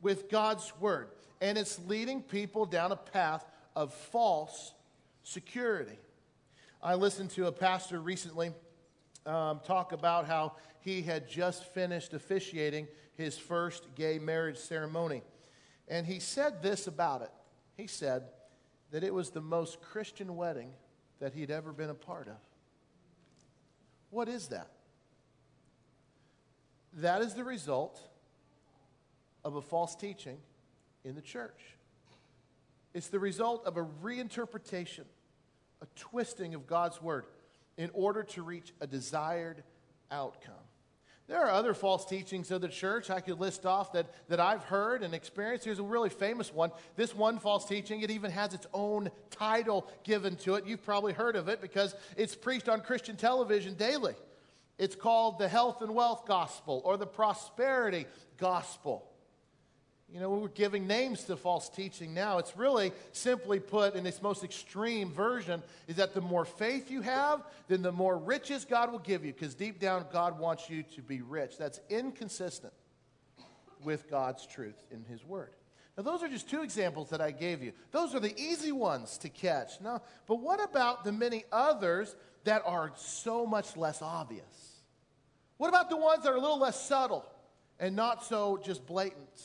with 0.00 0.30
God's 0.30 0.72
word, 0.80 1.08
and 1.40 1.56
it's 1.56 1.78
leading 1.86 2.22
people 2.22 2.66
down 2.66 2.92
a 2.92 2.96
path 2.96 3.44
of 3.76 3.92
false 3.92 4.72
security. 5.22 5.98
I 6.82 6.94
listened 6.94 7.30
to 7.30 7.46
a 7.46 7.52
pastor 7.52 8.00
recently 8.00 8.52
um, 9.24 9.60
talk 9.64 9.92
about 9.92 10.26
how 10.26 10.56
he 10.80 11.02
had 11.02 11.28
just 11.28 11.64
finished 11.72 12.12
officiating 12.12 12.88
his 13.16 13.38
first 13.38 13.94
gay 13.94 14.18
marriage 14.18 14.58
ceremony. 14.58 15.22
And 15.86 16.06
he 16.06 16.18
said 16.18 16.62
this 16.62 16.86
about 16.86 17.22
it. 17.22 17.30
He 17.76 17.86
said 17.86 18.24
that 18.90 19.04
it 19.04 19.14
was 19.14 19.30
the 19.30 19.40
most 19.40 19.80
Christian 19.80 20.36
wedding 20.36 20.70
that 21.20 21.34
he'd 21.34 21.50
ever 21.50 21.72
been 21.72 21.90
a 21.90 21.94
part 21.94 22.26
of. 22.26 22.34
What 24.12 24.28
is 24.28 24.48
that? 24.48 24.68
That 26.98 27.22
is 27.22 27.32
the 27.32 27.44
result 27.44 27.98
of 29.42 29.56
a 29.56 29.62
false 29.62 29.96
teaching 29.96 30.36
in 31.02 31.14
the 31.14 31.22
church. 31.22 31.58
It's 32.92 33.08
the 33.08 33.18
result 33.18 33.64
of 33.64 33.78
a 33.78 33.84
reinterpretation, 34.04 35.06
a 35.80 35.86
twisting 35.96 36.54
of 36.54 36.66
God's 36.66 37.00
word 37.00 37.24
in 37.78 37.88
order 37.94 38.22
to 38.22 38.42
reach 38.42 38.74
a 38.82 38.86
desired 38.86 39.64
outcome. 40.10 40.52
There 41.28 41.40
are 41.40 41.50
other 41.50 41.72
false 41.72 42.04
teachings 42.04 42.50
of 42.50 42.60
the 42.60 42.68
church 42.68 43.08
I 43.08 43.20
could 43.20 43.38
list 43.38 43.64
off 43.64 43.92
that, 43.92 44.06
that 44.28 44.40
I've 44.40 44.64
heard 44.64 45.02
and 45.02 45.14
experienced. 45.14 45.64
Here's 45.64 45.78
a 45.78 45.84
really 45.84 46.08
famous 46.08 46.52
one. 46.52 46.72
This 46.96 47.14
one 47.14 47.38
false 47.38 47.64
teaching, 47.64 48.02
it 48.02 48.10
even 48.10 48.30
has 48.30 48.54
its 48.54 48.66
own 48.74 49.10
title 49.30 49.88
given 50.02 50.36
to 50.36 50.56
it. 50.56 50.66
You've 50.66 50.84
probably 50.84 51.12
heard 51.12 51.36
of 51.36 51.48
it 51.48 51.60
because 51.60 51.94
it's 52.16 52.34
preached 52.34 52.68
on 52.68 52.80
Christian 52.80 53.16
television 53.16 53.74
daily. 53.74 54.14
It's 54.78 54.96
called 54.96 55.38
the 55.38 55.48
health 55.48 55.80
and 55.80 55.94
wealth 55.94 56.26
gospel 56.26 56.82
or 56.84 56.96
the 56.96 57.06
prosperity 57.06 58.06
gospel. 58.36 59.11
You 60.12 60.20
know, 60.20 60.28
we're 60.28 60.48
giving 60.48 60.86
names 60.86 61.24
to 61.24 61.36
false 61.36 61.70
teaching 61.70 62.12
now. 62.12 62.36
It's 62.36 62.54
really 62.54 62.92
simply 63.12 63.58
put 63.58 63.94
in 63.94 64.04
its 64.06 64.20
most 64.20 64.44
extreme 64.44 65.10
version 65.10 65.62
is 65.88 65.96
that 65.96 66.12
the 66.12 66.20
more 66.20 66.44
faith 66.44 66.90
you 66.90 67.00
have, 67.00 67.42
then 67.66 67.80
the 67.80 67.92
more 67.92 68.18
riches 68.18 68.66
God 68.66 68.92
will 68.92 68.98
give 68.98 69.24
you 69.24 69.32
because 69.32 69.54
deep 69.54 69.80
down 69.80 70.04
God 70.12 70.38
wants 70.38 70.68
you 70.68 70.82
to 70.82 71.00
be 71.00 71.22
rich. 71.22 71.56
That's 71.56 71.80
inconsistent 71.88 72.74
with 73.82 74.10
God's 74.10 74.46
truth 74.46 74.84
in 74.90 75.02
his 75.04 75.24
word. 75.24 75.54
Now 75.96 76.02
those 76.02 76.22
are 76.22 76.28
just 76.28 76.50
two 76.50 76.62
examples 76.62 77.08
that 77.08 77.22
I 77.22 77.30
gave 77.30 77.62
you. 77.62 77.72
Those 77.90 78.14
are 78.14 78.20
the 78.20 78.38
easy 78.38 78.72
ones 78.72 79.16
to 79.18 79.30
catch. 79.30 79.80
Now, 79.80 80.02
but 80.26 80.40
what 80.40 80.62
about 80.62 81.04
the 81.04 81.12
many 81.12 81.44
others 81.50 82.14
that 82.44 82.60
are 82.66 82.92
so 82.96 83.46
much 83.46 83.78
less 83.78 84.02
obvious? 84.02 84.82
What 85.56 85.68
about 85.68 85.88
the 85.88 85.96
ones 85.96 86.24
that 86.24 86.32
are 86.32 86.36
a 86.36 86.40
little 86.40 86.60
less 86.60 86.86
subtle 86.86 87.24
and 87.80 87.96
not 87.96 88.22
so 88.24 88.60
just 88.62 88.84
blatant? 88.84 89.42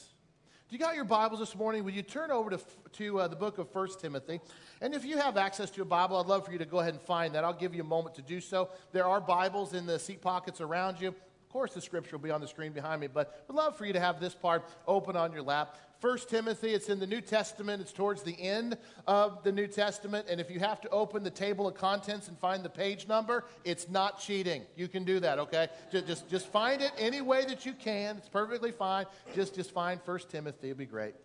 You 0.70 0.78
got 0.78 0.96
your 0.96 1.06
Bibles 1.06 1.40
this 1.40 1.56
morning? 1.56 1.86
Would 1.86 1.96
you 1.96 2.02
turn 2.02 2.30
over 2.30 2.50
to, 2.50 2.60
to 2.92 3.22
uh, 3.22 3.28
the 3.30 3.38
book 3.38 3.58
of 3.58 3.74
1 3.74 3.88
Timothy? 4.02 4.42
And 4.82 4.94
if 4.94 5.06
you 5.06 5.18
have 5.18 5.38
access 5.38 5.72
to 5.72 5.82
a 5.82 5.86
Bible, 5.86 6.18
I'd 6.18 6.26
love 6.26 6.46
for 6.46 6.52
you 6.52 6.58
to 6.58 6.66
go 6.66 6.80
ahead 6.80 6.94
and 6.94 7.02
find 7.02 7.34
that. 7.36 7.46
I'll 7.46 7.54
give 7.54 7.74
you 7.74 7.84
a 7.84 7.86
moment 7.86 8.16
to 8.16 8.22
do 8.22 8.42
so. 8.42 8.68
There 8.92 9.06
are 9.06 9.22
Bibles 9.22 9.74
in 9.74 9.86
the 9.86 9.98
seat 9.98 10.22
pockets 10.22 10.60
around 10.60 11.00
you. 11.00 11.08
Of 11.08 11.50
course, 11.50 11.74
the 11.74 11.80
scripture 11.80 12.18
will 12.18 12.24
be 12.24 12.32
on 12.32 12.42
the 12.42 12.50
screen 12.50 12.74
behind 12.74 13.00
me, 13.00 13.08
but 13.08 13.46
I'd 13.50 13.56
love 13.56 13.78
for 13.78 13.86
you 13.86 13.94
to 13.94 14.00
have 14.02 14.20
this 14.20 14.36
part 14.36 14.66
open 14.86 15.16
on 15.16 15.32
your 15.32 15.42
lap. 15.42 15.78
First 16.00 16.30
Timothy, 16.30 16.74
it's 16.74 16.90
in 16.90 17.00
the 17.00 17.08
New 17.08 17.22
Testament. 17.22 17.82
It's 17.82 17.92
towards 17.92 18.22
the 18.22 18.40
end 18.40 18.78
of 19.08 19.44
the 19.44 19.52
New 19.52 19.66
Testament. 19.66 20.28
And 20.30 20.40
if 20.40 20.52
you 20.52 20.60
have 20.60 20.80
to 20.82 20.90
open 20.90 21.24
the 21.24 21.32
table 21.32 21.68
of 21.68 21.74
contents 21.74 22.28
and 22.28 22.38
find 22.38 22.64
the 22.64 22.70
page 22.70 23.08
number, 23.08 23.46
it's 23.66 23.90
not 23.90 24.20
cheating. 24.20 24.62
You 24.76 24.88
can 24.88 25.04
do 25.04 25.20
that, 25.20 25.40
okay? 25.40 25.70
Just, 25.92 26.08
just, 26.08 26.30
just 26.30 26.48
find 26.48 26.82
it 26.84 26.92
any 27.00 27.22
way 27.22 27.46
that 27.46 27.66
you 27.66 27.74
can. 27.74 28.18
It's 28.18 28.30
perfectly 28.30 28.72
fine. 28.72 29.06
Just, 29.34 29.56
just 29.56 29.72
find 29.72 30.00
First 30.02 30.30
Timothy. 30.30 30.70
It'll 30.70 30.78
be 30.78 30.86
great. 30.86 31.16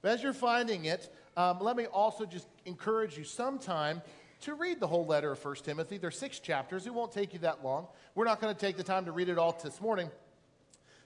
But 0.00 0.12
as 0.12 0.22
you're 0.22 0.32
finding 0.32 0.84
it, 0.84 1.12
um, 1.36 1.58
let 1.60 1.76
me 1.76 1.86
also 1.86 2.24
just 2.24 2.46
encourage 2.66 3.18
you 3.18 3.24
sometime 3.24 4.00
to 4.42 4.54
read 4.54 4.78
the 4.78 4.86
whole 4.86 5.06
letter 5.06 5.32
of 5.32 5.44
1 5.44 5.56
Timothy. 5.56 5.98
There's 5.98 6.18
six 6.18 6.38
chapters. 6.38 6.86
It 6.86 6.94
won't 6.94 7.12
take 7.12 7.32
you 7.32 7.40
that 7.40 7.64
long. 7.64 7.86
We're 8.14 8.24
not 8.24 8.40
going 8.40 8.54
to 8.54 8.60
take 8.60 8.76
the 8.76 8.82
time 8.84 9.04
to 9.06 9.12
read 9.12 9.28
it 9.28 9.38
all 9.38 9.58
this 9.62 9.80
morning. 9.80 10.10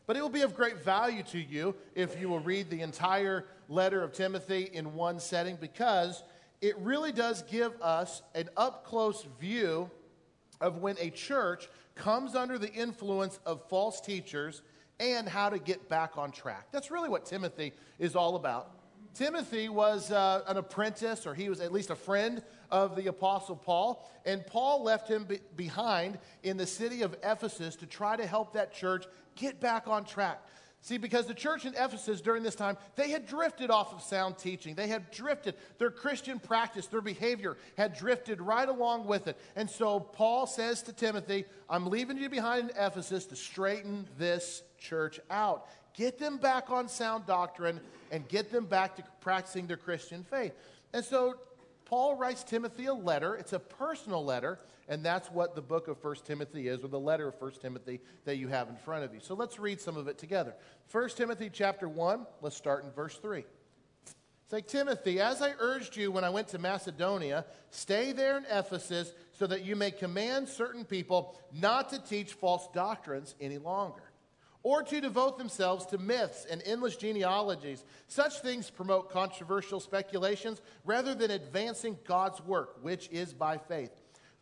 But 0.07 0.17
it 0.17 0.23
will 0.23 0.29
be 0.29 0.43
of 0.43 0.55
great 0.55 0.83
value 0.85 1.23
to 1.25 1.39
you 1.39 1.75
if 1.95 2.21
you 2.21 2.29
will 2.29 2.41
read 2.41 2.71
the 2.71 2.83
entire 2.83 3.45
letter 3.69 4.03
of 4.03 4.13
Timothy 4.13 4.71
in 4.73 4.95
one 4.95 5.19
setting 5.19 5.57
because 5.61 6.23
it 6.61 6.79
really 6.79 7.13
does 7.13 7.43
give 7.43 7.73
us 7.83 8.23
an 8.35 8.49
up 8.57 8.85
close 8.85 9.27
view 9.41 9.91
of 10.61 10.79
when 10.79 10.97
a 11.01 11.11
church 11.11 11.69
comes 11.95 12.35
under 12.35 12.59
the 12.59 12.73
influence 12.73 13.39
of 13.45 13.69
false 13.69 14.01
teachers 14.01 14.63
and 15.01 15.29
how 15.29 15.51
to 15.51 15.59
get 15.59 15.89
back 15.89 16.17
on 16.17 16.31
track. 16.31 16.69
That's 16.73 16.91
really 16.91 17.09
what 17.09 17.27
Timothy 17.27 17.73
is 17.99 18.17
all 18.17 18.37
about. 18.37 18.76
Timothy 19.17 19.71
was 19.71 20.13
uh, 20.13 20.43
an 20.47 20.59
apprentice, 20.59 21.27
or 21.27 21.35
he 21.35 21.49
was 21.49 21.61
at 21.61 21.73
least 21.73 21.89
a 21.89 21.97
friend 21.97 22.43
of 22.71 22.97
the 22.97 23.07
Apostle 23.07 23.57
Paul, 23.57 24.07
and 24.27 24.47
Paul 24.47 24.83
left 24.83 25.09
him 25.09 25.25
be- 25.25 25.41
behind 25.57 26.19
in 26.43 26.59
the 26.59 26.67
city 26.67 27.01
of 27.01 27.17
Ephesus 27.23 27.77
to 27.77 27.87
try 27.87 28.17
to 28.17 28.27
help 28.27 28.53
that 28.53 28.75
church 28.75 29.07
get 29.35 29.59
back 29.59 29.89
on 29.89 30.05
track. 30.05 30.43
See, 30.83 30.99
because 30.99 31.27
the 31.27 31.35
church 31.35 31.65
in 31.65 31.73
Ephesus 31.75 32.21
during 32.21 32.43
this 32.43 32.55
time, 32.55 32.77
they 32.95 33.11
had 33.11 33.27
drifted 33.27 33.71
off 33.71 33.95
of 33.95 34.03
sound 34.03 34.37
teaching. 34.37 34.75
They 34.75 34.87
had 34.87 35.11
drifted. 35.11 35.55
Their 35.79 35.91
Christian 35.91 36.39
practice, 36.39 36.87
their 36.87 37.01
behavior 37.01 37.57
had 37.77 37.97
drifted 37.97 38.41
right 38.41 38.69
along 38.69 39.07
with 39.07 39.29
it. 39.29 39.39
And 39.57 39.69
so 39.69 39.99
Paul 39.99 40.47
says 40.47 40.83
to 40.83 40.93
Timothy, 40.93 41.47
I'm 41.69 41.87
leaving 41.87 42.19
you 42.19 42.29
behind 42.29 42.71
in 42.71 42.77
Ephesus 42.77 43.25
to 43.27 43.37
straighten 43.37 44.07
this 44.19 44.63
church 44.79 45.19
out. 45.31 45.67
Get 45.97 46.19
them 46.19 46.37
back 46.37 46.71
on 46.71 46.89
sound 46.89 47.27
doctrine 47.27 47.81
and 48.13 48.29
get 48.29 48.53
them 48.53 48.67
back 48.67 48.97
to 48.97 49.05
practicing 49.21 49.67
their 49.67 49.79
Christian 49.79 50.23
faith. 50.25 50.53
And 50.93 51.05
so 51.05 51.37
Paul 51.87 52.17
writes 52.17 52.45
Timothy 52.45 52.87
a 52.87 52.95
letter. 52.95 53.35
It's 53.35 53.55
a 53.55 53.59
personal 53.59 54.25
letter. 54.25 54.59
And 54.89 55.05
that's 55.05 55.29
what 55.33 55.57
the 55.57 55.63
book 55.63 55.89
of 55.89 56.03
1 56.05 56.17
Timothy 56.25 56.69
is, 56.69 56.85
or 56.85 56.89
the 56.89 57.01
letter 57.01 57.27
of 57.27 57.41
1 57.41 57.53
Timothy 57.61 58.01
that 58.25 58.37
you 58.37 58.47
have 58.49 58.69
in 58.69 58.77
front 58.77 59.05
of 59.05 59.13
you. 59.13 59.21
So 59.21 59.35
let's 59.35 59.59
read 59.59 59.81
some 59.81 59.97
of 59.97 60.07
it 60.07 60.19
together. 60.19 60.55
1 60.93 61.09
Timothy 61.11 61.51
chapter 61.53 61.89
1, 61.89 62.27
let's 62.41 62.57
start 62.57 62.85
in 62.85 62.93
verse 62.93 63.17
3. 63.17 63.45
It's 64.45 64.53
like, 64.53 64.69
Timothy, 64.69 65.19
as 65.19 65.43
I 65.43 65.55
urged 65.59 65.97
you 65.97 66.13
when 66.13 66.23
I 66.23 66.31
went 66.31 66.47
to 66.49 66.59
Macedonia, 66.61 67.47
stay 67.71 68.13
there 68.13 68.37
in 68.37 68.45
Ephesus 68.49 69.13
so 69.33 69.49
that 69.49 69.65
you 69.65 69.75
may 69.75 69.91
command 69.91 70.49
certain 70.49 70.85
people 70.85 71.37
not 71.53 71.89
to 71.89 71.99
teach 71.99 72.35
false 72.35 72.69
doctrines 72.73 73.35
any 73.41 73.59
longer 73.59 74.06
or 74.67 74.83
to 74.83 75.01
devote 75.01 75.39
themselves 75.39 75.87
to 75.87 75.97
myths 75.97 76.45
and 76.51 76.61
endless 76.67 76.97
genealogies. 76.97 77.85
Such 78.09 78.41
things 78.41 78.69
promote 78.69 79.13
controversial 79.13 79.79
speculations 79.79 80.61
rather 80.85 81.15
than 81.15 81.31
advancing 81.31 81.97
God's 82.05 82.41
work, 82.41 82.83
which 82.83 83.09
is 83.13 83.33
by 83.33 83.59
faith. 83.59 83.93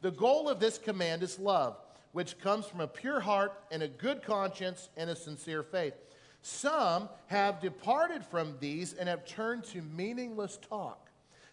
The 0.00 0.12
goal 0.12 0.48
of 0.48 0.60
this 0.60 0.78
command 0.78 1.22
is 1.22 1.38
love, 1.38 1.76
which 2.12 2.38
comes 2.38 2.64
from 2.64 2.80
a 2.80 2.86
pure 2.86 3.20
heart 3.20 3.52
and 3.70 3.82
a 3.82 3.88
good 3.88 4.22
conscience 4.22 4.88
and 4.96 5.10
a 5.10 5.14
sincere 5.14 5.62
faith. 5.62 5.92
Some 6.40 7.10
have 7.26 7.60
departed 7.60 8.24
from 8.24 8.56
these 8.60 8.94
and 8.94 9.10
have 9.10 9.26
turned 9.26 9.64
to 9.64 9.82
meaningless 9.82 10.58
talk. 10.70 11.10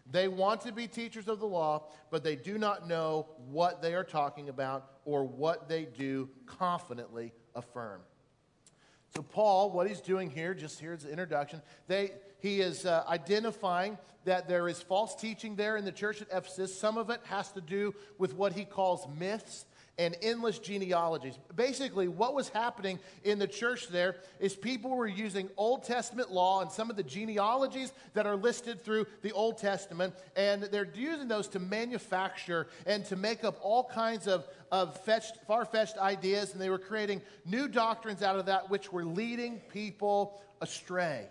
They 0.10 0.30
want 0.30 0.62
to 0.62 0.72
be 0.72 0.88
teachers 0.88 1.28
of 1.28 1.42
the 1.42 1.46
law, 1.46 1.90
but 2.10 2.24
they 2.24 2.38
do 2.38 2.58
not 2.58 2.88
know 2.88 3.28
what 3.50 3.82
they 3.82 3.96
are 3.96 4.06
talking 4.06 4.48
about 4.48 4.92
or 5.04 5.26
what 5.26 5.68
they 5.68 5.84
do 5.84 6.30
confidently 6.46 7.34
affirm. 7.54 8.00
So, 9.16 9.22
Paul, 9.22 9.72
what 9.72 9.88
he's 9.88 10.00
doing 10.00 10.30
here, 10.30 10.54
just 10.54 10.80
here's 10.80 11.04
the 11.04 11.12
introduction, 11.12 11.62
they, 11.88 12.12
he 12.40 12.62
is 12.62 12.86
uh, 12.86 13.04
identifying 13.08 13.98
that 14.24 14.48
there 14.48 14.68
is 14.70 14.82
false 14.82 15.16
teaching 15.16 15.56
there 15.56 15.76
in 15.78 15.84
the 15.84 15.92
church 15.92 16.22
at 16.22 16.28
Ephesus. 16.32 16.78
Some 16.78 16.98
of 16.98 17.10
it 17.10 17.20
has 17.26 17.52
to 17.54 17.62
do 17.62 17.94
with 18.18 18.36
what 18.36 18.54
he 18.54 18.64
calls 18.64 19.08
myths 19.18 19.66
and 20.02 20.18
endless 20.24 20.58
genealogies. 20.58 21.38
Basically, 21.56 22.08
what 22.08 22.34
was 22.34 22.50
happening 22.50 22.98
in 23.24 23.38
the 23.38 23.46
church 23.46 23.88
there 23.90 24.16
is 24.40 24.56
people 24.56 24.90
were 24.90 25.06
using 25.06 25.48
Old 25.58 25.84
Testament 25.84 26.32
law 26.32 26.62
and 26.62 26.72
some 26.72 26.90
of 26.90 26.96
the 26.96 27.04
genealogies 27.04 27.94
that 28.16 28.26
are 28.26 28.36
listed 28.36 28.82
through 28.82 29.06
the 29.22 29.32
Old 29.32 29.60
Testament, 29.60 30.16
and 30.36 30.64
they're 30.64 30.90
using 30.96 31.28
those 31.28 31.48
to 31.50 31.60
manufacture 31.60 32.66
and 32.88 33.06
to 33.06 33.16
make 33.16 33.44
up 33.44 33.60
all 33.62 33.84
kinds 33.84 34.28
of, 34.28 34.48
of 34.72 35.00
far 35.46 35.66
fetched 35.66 36.00
ideas, 36.00 36.54
and 36.54 36.60
they 36.60 36.72
were 36.72 36.80
creating 36.80 37.22
new 37.46 37.68
doctrines 37.68 38.24
out 38.24 38.40
of 38.40 38.48
that, 38.48 38.72
which 38.72 38.92
were 38.92 39.06
leading 39.06 39.60
people 39.72 40.42
astray. 40.62 41.28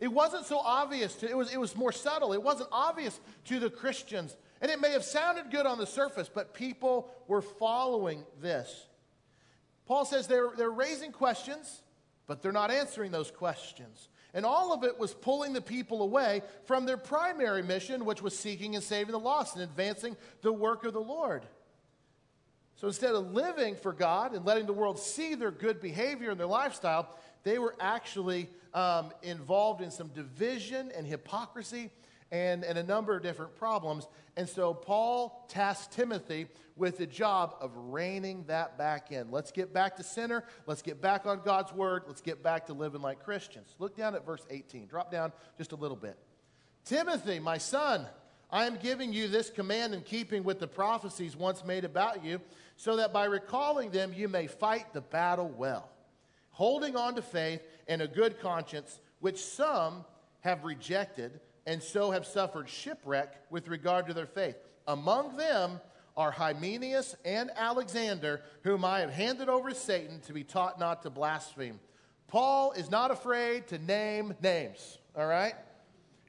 It 0.00 0.08
wasn't 0.08 0.46
so 0.46 0.58
obvious, 0.58 1.14
to, 1.16 1.28
it, 1.28 1.36
was, 1.36 1.52
it 1.52 1.60
was 1.60 1.76
more 1.76 1.92
subtle. 1.92 2.32
It 2.32 2.42
wasn't 2.42 2.70
obvious 2.72 3.20
to 3.44 3.60
the 3.60 3.70
Christians. 3.70 4.34
And 4.60 4.70
it 4.70 4.80
may 4.80 4.92
have 4.92 5.04
sounded 5.04 5.50
good 5.50 5.66
on 5.66 5.78
the 5.78 5.86
surface, 5.86 6.30
but 6.32 6.52
people 6.52 7.10
were 7.26 7.42
following 7.42 8.24
this. 8.40 8.86
Paul 9.86 10.04
says 10.04 10.26
they're, 10.26 10.50
they're 10.56 10.70
raising 10.70 11.12
questions, 11.12 11.82
but 12.26 12.42
they're 12.42 12.52
not 12.52 12.70
answering 12.70 13.10
those 13.10 13.30
questions. 13.30 14.08
And 14.34 14.46
all 14.46 14.72
of 14.72 14.84
it 14.84 14.98
was 14.98 15.12
pulling 15.12 15.52
the 15.52 15.60
people 15.60 16.02
away 16.02 16.42
from 16.64 16.86
their 16.86 16.96
primary 16.96 17.62
mission, 17.62 18.04
which 18.04 18.22
was 18.22 18.38
seeking 18.38 18.74
and 18.74 18.84
saving 18.84 19.12
the 19.12 19.18
lost 19.18 19.54
and 19.54 19.64
advancing 19.64 20.16
the 20.42 20.52
work 20.52 20.84
of 20.84 20.92
the 20.92 21.00
Lord. 21.00 21.44
So 22.76 22.86
instead 22.86 23.14
of 23.14 23.32
living 23.32 23.76
for 23.76 23.92
God 23.92 24.34
and 24.34 24.44
letting 24.46 24.66
the 24.66 24.72
world 24.72 24.98
see 24.98 25.34
their 25.34 25.50
good 25.50 25.80
behavior 25.80 26.30
and 26.30 26.38
their 26.38 26.46
lifestyle, 26.46 27.14
they 27.42 27.58
were 27.58 27.74
actually 27.80 28.48
um, 28.72 29.10
involved 29.22 29.82
in 29.82 29.90
some 29.90 30.08
division 30.08 30.92
and 30.96 31.06
hypocrisy 31.06 31.90
and, 32.32 32.64
and 32.64 32.78
a 32.78 32.82
number 32.82 33.16
of 33.16 33.22
different 33.22 33.56
problems. 33.56 34.06
And 34.36 34.48
so 34.48 34.72
Paul 34.72 35.46
tasked 35.48 35.92
Timothy 35.92 36.46
with 36.76 36.98
the 36.98 37.06
job 37.06 37.56
of 37.60 37.72
reining 37.76 38.44
that 38.46 38.78
back 38.78 39.12
in. 39.12 39.30
Let's 39.30 39.52
get 39.52 39.72
back 39.72 39.96
to 39.96 40.02
center. 40.02 40.44
Let's 40.66 40.82
get 40.82 41.00
back 41.00 41.26
on 41.26 41.42
God's 41.44 41.72
word. 41.72 42.04
Let's 42.06 42.22
get 42.22 42.42
back 42.42 42.66
to 42.66 42.72
living 42.72 43.02
like 43.02 43.24
Christians. 43.24 43.74
Look 43.78 43.96
down 43.96 44.14
at 44.14 44.24
verse 44.24 44.44
18. 44.48 44.86
Drop 44.86 45.10
down 45.10 45.32
just 45.58 45.72
a 45.72 45.76
little 45.76 45.96
bit. 45.96 46.16
Timothy, 46.84 47.38
my 47.38 47.58
son, 47.58 48.06
I 48.50 48.64
am 48.66 48.76
giving 48.76 49.12
you 49.12 49.28
this 49.28 49.50
command 49.50 49.94
in 49.94 50.02
keeping 50.02 50.42
with 50.42 50.58
the 50.58 50.66
prophecies 50.66 51.36
once 51.36 51.64
made 51.64 51.84
about 51.84 52.24
you, 52.24 52.40
so 52.76 52.96
that 52.96 53.12
by 53.12 53.26
recalling 53.26 53.90
them 53.90 54.12
you 54.14 54.28
may 54.28 54.46
fight 54.46 54.92
the 54.92 55.00
battle 55.00 55.48
well, 55.48 55.88
holding 56.50 56.96
on 56.96 57.14
to 57.16 57.22
faith 57.22 57.60
and 57.86 58.00
a 58.00 58.08
good 58.08 58.40
conscience, 58.40 58.98
which 59.20 59.38
some 59.38 60.04
have 60.40 60.64
rejected 60.64 61.40
and 61.66 61.82
so 61.82 62.10
have 62.10 62.26
suffered 62.26 62.68
shipwreck 62.68 63.34
with 63.50 63.68
regard 63.68 64.06
to 64.06 64.14
their 64.14 64.26
faith. 64.26 64.56
Among 64.86 65.36
them 65.36 65.80
are 66.16 66.30
Hymenaeus 66.30 67.14
and 67.24 67.50
Alexander, 67.56 68.42
whom 68.62 68.84
I 68.84 69.00
have 69.00 69.10
handed 69.10 69.48
over 69.48 69.70
to 69.70 69.74
Satan 69.74 70.20
to 70.22 70.32
be 70.32 70.44
taught 70.44 70.78
not 70.78 71.02
to 71.02 71.10
blaspheme. 71.10 71.80
Paul 72.28 72.72
is 72.72 72.90
not 72.90 73.10
afraid 73.10 73.66
to 73.68 73.78
name 73.78 74.34
names, 74.42 74.98
all 75.16 75.26
right? 75.26 75.54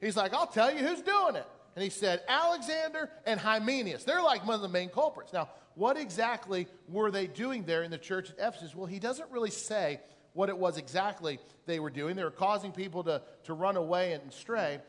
He's 0.00 0.16
like, 0.16 0.34
I'll 0.34 0.46
tell 0.46 0.72
you 0.72 0.78
who's 0.78 1.00
doing 1.00 1.36
it. 1.36 1.46
And 1.74 1.82
he 1.82 1.90
said, 1.90 2.22
Alexander 2.28 3.08
and 3.24 3.40
Hymenaeus. 3.40 4.04
They're 4.04 4.22
like 4.22 4.46
one 4.46 4.56
of 4.56 4.62
the 4.62 4.68
main 4.68 4.88
culprits. 4.88 5.32
Now, 5.32 5.48
what 5.74 5.96
exactly 5.96 6.66
were 6.88 7.10
they 7.10 7.26
doing 7.26 7.64
there 7.64 7.82
in 7.82 7.90
the 7.90 7.98
church 7.98 8.30
at 8.30 8.36
Ephesus? 8.38 8.74
Well, 8.74 8.86
he 8.86 8.98
doesn't 8.98 9.30
really 9.30 9.50
say 9.50 10.00
what 10.34 10.48
it 10.48 10.58
was 10.58 10.76
exactly 10.76 11.38
they 11.66 11.80
were 11.80 11.90
doing. 11.90 12.16
They 12.16 12.24
were 12.24 12.30
causing 12.30 12.72
people 12.72 13.04
to, 13.04 13.22
to 13.44 13.54
run 13.54 13.76
away 13.76 14.12
and 14.12 14.32
stray. 14.32 14.80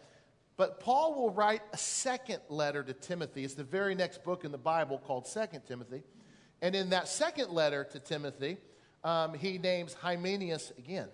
But 0.55 0.79
Paul 0.79 1.15
will 1.15 1.31
write 1.31 1.62
a 1.72 1.77
second 1.77 2.41
letter 2.48 2.83
to 2.83 2.93
Timothy. 2.93 3.43
It's 3.43 3.55
the 3.55 3.63
very 3.63 3.95
next 3.95 4.24
book 4.24 4.45
in 4.45 4.51
the 4.51 4.57
Bible 4.57 5.00
called 5.00 5.25
Second 5.25 5.62
Timothy. 5.65 6.03
And 6.62 6.75
in 6.75 6.91
that 6.91 7.07
second 7.07 7.50
letter 7.50 7.83
to 7.91 8.00
Timothy, 8.00 8.57
um, 9.03 9.33
he 9.33 9.57
names 9.57 9.93
Hymenaeus 9.93 10.72
again. 10.77 11.10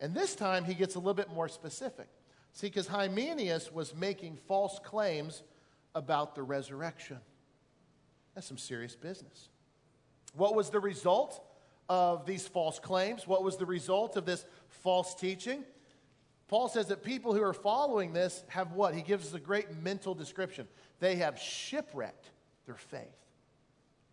And 0.00 0.14
this 0.14 0.34
time 0.34 0.64
he 0.64 0.74
gets 0.74 0.94
a 0.96 0.98
little 0.98 1.14
bit 1.14 1.32
more 1.32 1.48
specific. 1.48 2.08
See, 2.52 2.66
because 2.66 2.86
Hymenaeus 2.88 3.72
was 3.72 3.94
making 3.94 4.38
false 4.46 4.78
claims 4.80 5.42
about 5.94 6.34
the 6.34 6.42
resurrection. 6.42 7.18
That's 8.34 8.46
some 8.46 8.58
serious 8.58 8.94
business. 8.96 9.48
What 10.34 10.54
was 10.54 10.70
the 10.70 10.80
result 10.80 11.44
of 11.88 12.26
these 12.26 12.46
false 12.46 12.78
claims? 12.78 13.26
What 13.26 13.42
was 13.42 13.56
the 13.56 13.66
result 13.66 14.16
of 14.16 14.26
this 14.26 14.44
false 14.68 15.14
teaching? 15.14 15.64
Paul 16.48 16.68
says 16.68 16.86
that 16.86 17.02
people 17.02 17.34
who 17.34 17.42
are 17.42 17.52
following 17.52 18.12
this 18.12 18.42
have 18.48 18.72
what? 18.72 18.94
He 18.94 19.02
gives 19.02 19.28
us 19.28 19.34
a 19.34 19.40
great 19.40 19.66
mental 19.82 20.14
description. 20.14 20.66
They 20.98 21.16
have 21.16 21.38
shipwrecked 21.38 22.30
their 22.66 22.76
faith. 22.76 23.02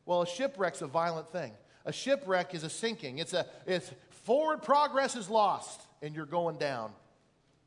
Well, 0.06 0.22
a 0.22 0.28
shipwreck's 0.28 0.82
a 0.82 0.88
violent 0.88 1.30
thing. 1.30 1.54
A 1.86 1.94
shipwreck 1.94 2.54
is 2.54 2.64
a 2.64 2.70
sinking. 2.70 3.20
It's 3.20 3.34
a 3.34 3.46
it's 3.66 3.92
forward 4.10 4.64
progress 4.64 5.16
is 5.16 5.30
lost 5.30 5.82
and 6.02 6.14
you're 6.14 6.26
going 6.26 6.58
down. 6.58 6.92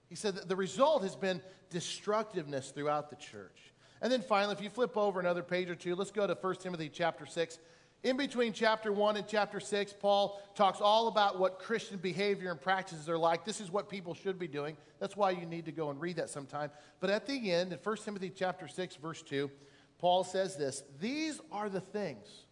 He 0.08 0.14
said 0.14 0.34
that 0.36 0.48
the 0.48 0.56
result 0.56 1.02
has 1.02 1.16
been 1.16 1.40
destructiveness 1.70 2.70
throughout 2.70 3.10
the 3.10 3.16
church. 3.16 3.72
And 4.00 4.12
then 4.12 4.22
finally, 4.22 4.54
if 4.54 4.62
you 4.62 4.70
flip 4.70 4.96
over 4.96 5.18
another 5.18 5.42
page 5.42 5.70
or 5.70 5.74
two, 5.74 5.94
let's 5.94 6.10
go 6.10 6.26
to 6.26 6.34
1 6.34 6.56
Timothy 6.56 6.88
chapter 6.88 7.26
6. 7.26 7.58
In 8.04 8.16
between 8.16 8.52
chapter 8.52 8.92
1 8.92 9.16
and 9.16 9.26
chapter 9.26 9.58
6, 9.58 9.94
Paul 9.94 10.40
talks 10.54 10.80
all 10.80 11.08
about 11.08 11.38
what 11.38 11.58
Christian 11.58 11.98
behavior 11.98 12.52
and 12.52 12.60
practices 12.60 13.08
are 13.08 13.18
like. 13.18 13.44
This 13.44 13.60
is 13.60 13.72
what 13.72 13.88
people 13.88 14.14
should 14.14 14.38
be 14.38 14.46
doing. 14.46 14.76
That's 15.00 15.16
why 15.16 15.32
you 15.32 15.46
need 15.46 15.64
to 15.64 15.72
go 15.72 15.90
and 15.90 16.00
read 16.00 16.16
that 16.16 16.30
sometime. 16.30 16.70
But 17.00 17.10
at 17.10 17.26
the 17.26 17.50
end, 17.50 17.72
in 17.72 17.78
1 17.82 17.96
Timothy 17.96 18.30
chapter 18.30 18.68
6, 18.68 18.96
verse 18.96 19.22
2, 19.22 19.50
Paul 19.98 20.22
says 20.22 20.56
this 20.56 20.84
These 21.00 21.40
are 21.50 21.68
the 21.68 21.80
things 21.80 22.44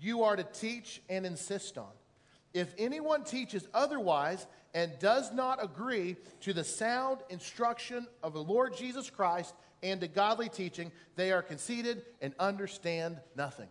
you 0.00 0.22
are 0.22 0.34
to 0.34 0.44
teach 0.44 1.02
and 1.10 1.26
insist 1.26 1.76
on. 1.76 1.92
If 2.54 2.74
anyone 2.78 3.24
teaches 3.24 3.68
otherwise 3.74 4.46
and 4.72 4.92
does 4.98 5.30
not 5.30 5.62
agree 5.62 6.16
to 6.40 6.54
the 6.54 6.64
sound 6.64 7.18
instruction 7.28 8.06
of 8.22 8.32
the 8.32 8.42
Lord 8.42 8.76
Jesus 8.76 9.10
Christ 9.10 9.54
and 9.82 10.00
to 10.00 10.08
godly 10.08 10.48
teaching, 10.48 10.90
they 11.16 11.32
are 11.32 11.42
conceited 11.42 12.02
and 12.22 12.32
understand 12.38 13.20
nothing. 13.36 13.68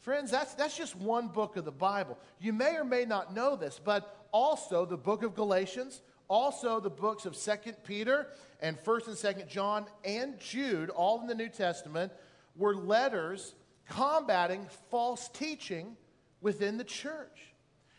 Friends, 0.00 0.30
that's, 0.30 0.54
that's 0.54 0.76
just 0.76 0.94
one 0.96 1.28
book 1.28 1.56
of 1.56 1.64
the 1.64 1.72
Bible. 1.72 2.18
You 2.38 2.52
may 2.52 2.76
or 2.76 2.84
may 2.84 3.04
not 3.04 3.34
know 3.34 3.56
this, 3.56 3.80
but 3.82 4.26
also 4.32 4.84
the 4.84 4.96
book 4.96 5.22
of 5.22 5.34
Galatians, 5.34 6.02
also 6.28 6.78
the 6.78 6.90
books 6.90 7.26
of 7.26 7.32
2nd 7.32 7.76
Peter 7.84 8.28
and 8.60 8.78
1st 8.78 9.06
and 9.08 9.16
2nd 9.16 9.48
John 9.48 9.86
and 10.04 10.38
Jude, 10.38 10.90
all 10.90 11.20
in 11.20 11.26
the 11.26 11.34
New 11.34 11.48
Testament, 11.48 12.12
were 12.56 12.74
letters 12.74 13.54
combating 13.88 14.66
false 14.90 15.28
teaching 15.28 15.96
within 16.40 16.76
the 16.76 16.84
church. 16.84 17.54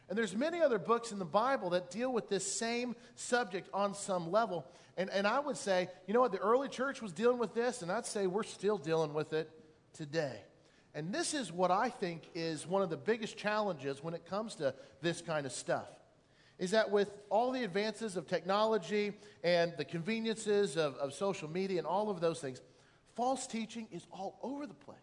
And 0.07 0.17
there's 0.17 0.35
many 0.35 0.61
other 0.61 0.79
books 0.79 1.11
in 1.11 1.19
the 1.19 1.25
Bible 1.25 1.71
that 1.71 1.91
deal 1.91 2.11
with 2.11 2.29
this 2.29 2.51
same 2.51 2.95
subject 3.15 3.69
on 3.73 3.93
some 3.93 4.31
level. 4.31 4.65
And, 4.97 5.09
and 5.11 5.27
I 5.27 5.39
would 5.39 5.57
say, 5.57 5.87
you 6.07 6.13
know 6.13 6.21
what, 6.21 6.31
the 6.31 6.39
early 6.39 6.67
church 6.67 7.01
was 7.01 7.11
dealing 7.11 7.37
with 7.37 7.53
this, 7.53 7.81
and 7.81 7.91
I'd 7.91 8.05
say 8.05 8.25
we're 8.25 8.43
still 8.43 8.77
dealing 8.77 9.13
with 9.13 9.33
it 9.33 9.49
today. 9.93 10.41
And 10.99 11.13
this 11.13 11.33
is 11.33 11.49
what 11.49 11.71
I 11.71 11.87
think 11.89 12.23
is 12.35 12.67
one 12.67 12.81
of 12.81 12.89
the 12.89 12.97
biggest 12.97 13.37
challenges 13.37 14.03
when 14.03 14.13
it 14.13 14.25
comes 14.25 14.55
to 14.55 14.75
this 15.01 15.21
kind 15.21 15.45
of 15.45 15.53
stuff. 15.53 15.87
Is 16.57 16.71
that 16.71 16.91
with 16.91 17.09
all 17.29 17.53
the 17.53 17.63
advances 17.63 18.17
of 18.17 18.27
technology 18.27 19.13
and 19.41 19.73
the 19.77 19.85
conveniences 19.85 20.75
of, 20.75 20.95
of 20.95 21.13
social 21.13 21.49
media 21.49 21.77
and 21.77 21.87
all 21.87 22.09
of 22.09 22.19
those 22.19 22.41
things, 22.41 22.59
false 23.15 23.47
teaching 23.47 23.87
is 23.93 24.05
all 24.11 24.39
over 24.43 24.67
the 24.67 24.73
place. 24.73 24.97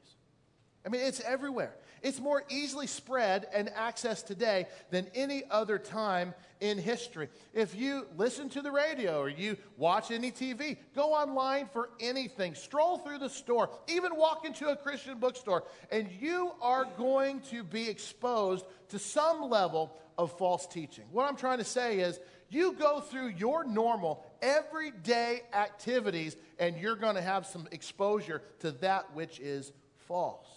I 0.84 0.90
mean, 0.90 1.00
it's 1.00 1.20
everywhere. 1.20 1.74
It's 2.06 2.20
more 2.20 2.44
easily 2.48 2.86
spread 2.86 3.48
and 3.52 3.66
accessed 3.70 4.26
today 4.26 4.68
than 4.90 5.08
any 5.12 5.42
other 5.50 5.76
time 5.76 6.34
in 6.60 6.78
history. 6.78 7.28
If 7.52 7.74
you 7.74 8.06
listen 8.16 8.48
to 8.50 8.62
the 8.62 8.70
radio 8.70 9.18
or 9.18 9.28
you 9.28 9.56
watch 9.76 10.12
any 10.12 10.30
TV, 10.30 10.76
go 10.94 11.12
online 11.12 11.68
for 11.72 11.90
anything, 11.98 12.54
stroll 12.54 12.98
through 12.98 13.18
the 13.18 13.28
store, 13.28 13.70
even 13.88 14.14
walk 14.14 14.46
into 14.46 14.68
a 14.68 14.76
Christian 14.76 15.18
bookstore, 15.18 15.64
and 15.90 16.08
you 16.20 16.52
are 16.62 16.84
going 16.96 17.40
to 17.50 17.64
be 17.64 17.88
exposed 17.88 18.66
to 18.90 19.00
some 19.00 19.50
level 19.50 19.98
of 20.16 20.30
false 20.38 20.68
teaching. 20.68 21.06
What 21.10 21.28
I'm 21.28 21.36
trying 21.36 21.58
to 21.58 21.64
say 21.64 21.98
is, 21.98 22.20
you 22.50 22.74
go 22.74 23.00
through 23.00 23.30
your 23.30 23.64
normal, 23.64 24.24
everyday 24.40 25.42
activities, 25.52 26.36
and 26.60 26.76
you're 26.76 26.94
going 26.94 27.16
to 27.16 27.20
have 27.20 27.46
some 27.46 27.66
exposure 27.72 28.42
to 28.60 28.70
that 28.70 29.12
which 29.12 29.40
is 29.40 29.72
false. 30.06 30.55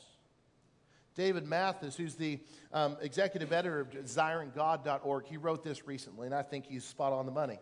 David 1.15 1.45
Mathis, 1.45 1.95
who's 1.95 2.15
the 2.15 2.39
um, 2.71 2.97
executive 3.01 3.51
editor 3.51 3.79
of 3.79 3.89
DesiringGod.org, 3.91 5.25
he 5.25 5.37
wrote 5.37 5.63
this 5.63 5.87
recently, 5.87 6.27
and 6.27 6.35
I 6.35 6.43
think 6.43 6.65
he's 6.65 6.85
spot 6.85 7.13
on 7.13 7.25
the 7.25 7.31
money. 7.31 7.59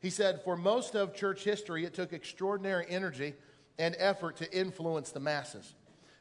He 0.00 0.10
said, 0.10 0.42
For 0.44 0.56
most 0.56 0.96
of 0.96 1.14
church 1.14 1.44
history, 1.44 1.84
it 1.84 1.94
took 1.94 2.12
extraordinary 2.12 2.86
energy 2.88 3.34
and 3.78 3.94
effort 3.98 4.36
to 4.36 4.52
influence 4.52 5.10
the 5.10 5.20
masses. 5.20 5.74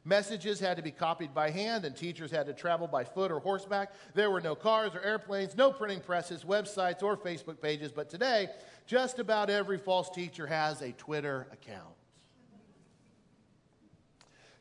Messages 0.05 0.59
had 0.59 0.77
to 0.77 0.83
be 0.83 0.91
copied 0.91 1.33
by 1.33 1.49
hand, 1.49 1.83
and 1.83 1.95
teachers 1.95 2.31
had 2.31 2.45
to 2.47 2.53
travel 2.53 2.87
by 2.87 3.03
foot 3.03 3.31
or 3.31 3.39
horseback. 3.39 3.91
There 4.13 4.31
were 4.31 4.41
no 4.41 4.55
cars 4.55 4.95
or 4.95 5.01
airplanes, 5.01 5.57
no 5.57 5.71
printing 5.71 5.99
presses, 5.99 6.43
websites, 6.43 7.03
or 7.03 7.17
Facebook 7.17 7.61
pages. 7.61 7.91
But 7.91 8.09
today, 8.09 8.47
just 8.87 9.19
about 9.19 9.49
every 9.49 9.77
false 9.77 10.09
teacher 10.09 10.47
has 10.47 10.81
a 10.81 10.93
Twitter 10.93 11.47
account. 11.51 11.93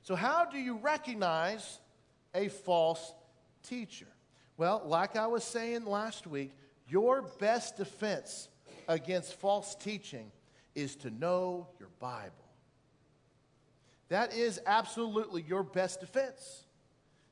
So, 0.02 0.16
how 0.16 0.44
do 0.44 0.58
you 0.58 0.76
recognize 0.76 1.78
a 2.38 2.48
false 2.48 3.12
teacher? 3.62 4.06
Well, 4.56 4.82
like 4.86 5.16
I 5.16 5.26
was 5.26 5.44
saying 5.44 5.84
last 5.84 6.26
week, 6.26 6.52
your 6.88 7.22
best 7.38 7.76
defense 7.76 8.48
against 8.86 9.34
false 9.34 9.74
teaching 9.74 10.30
is 10.74 10.96
to 10.96 11.10
know 11.10 11.68
your 11.78 11.90
Bible. 12.00 12.32
That 14.08 14.34
is 14.34 14.60
absolutely 14.66 15.44
your 15.46 15.62
best 15.62 16.00
defense. 16.00 16.64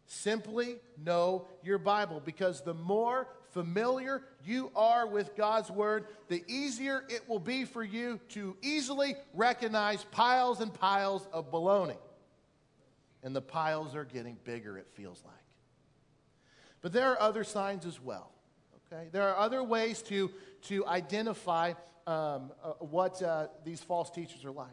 Simply 0.06 0.76
know 1.02 1.46
your 1.62 1.78
Bible 1.78 2.20
because 2.24 2.60
the 2.60 2.74
more 2.74 3.28
familiar 3.50 4.22
you 4.44 4.70
are 4.76 5.06
with 5.06 5.34
God's 5.34 5.70
Word, 5.70 6.06
the 6.28 6.44
easier 6.46 7.04
it 7.08 7.28
will 7.28 7.40
be 7.40 7.64
for 7.64 7.82
you 7.82 8.20
to 8.30 8.56
easily 8.62 9.16
recognize 9.34 10.04
piles 10.04 10.60
and 10.60 10.72
piles 10.72 11.26
of 11.32 11.50
baloney 11.50 11.96
and 13.22 13.34
the 13.34 13.42
piles 13.42 13.94
are 13.94 14.04
getting 14.04 14.36
bigger, 14.44 14.78
it 14.78 14.88
feels 14.94 15.22
like. 15.24 15.34
But 16.82 16.92
there 16.92 17.10
are 17.10 17.20
other 17.20 17.44
signs 17.44 17.86
as 17.86 18.00
well. 18.00 18.30
Okay? 18.92 19.08
There 19.10 19.28
are 19.28 19.36
other 19.36 19.62
ways 19.62 20.02
to, 20.02 20.30
to 20.64 20.86
identify 20.86 21.72
um, 22.06 22.52
uh, 22.62 22.72
what 22.78 23.20
uh, 23.22 23.48
these 23.64 23.80
false 23.80 24.10
teachers 24.10 24.44
are 24.44 24.52
like. 24.52 24.68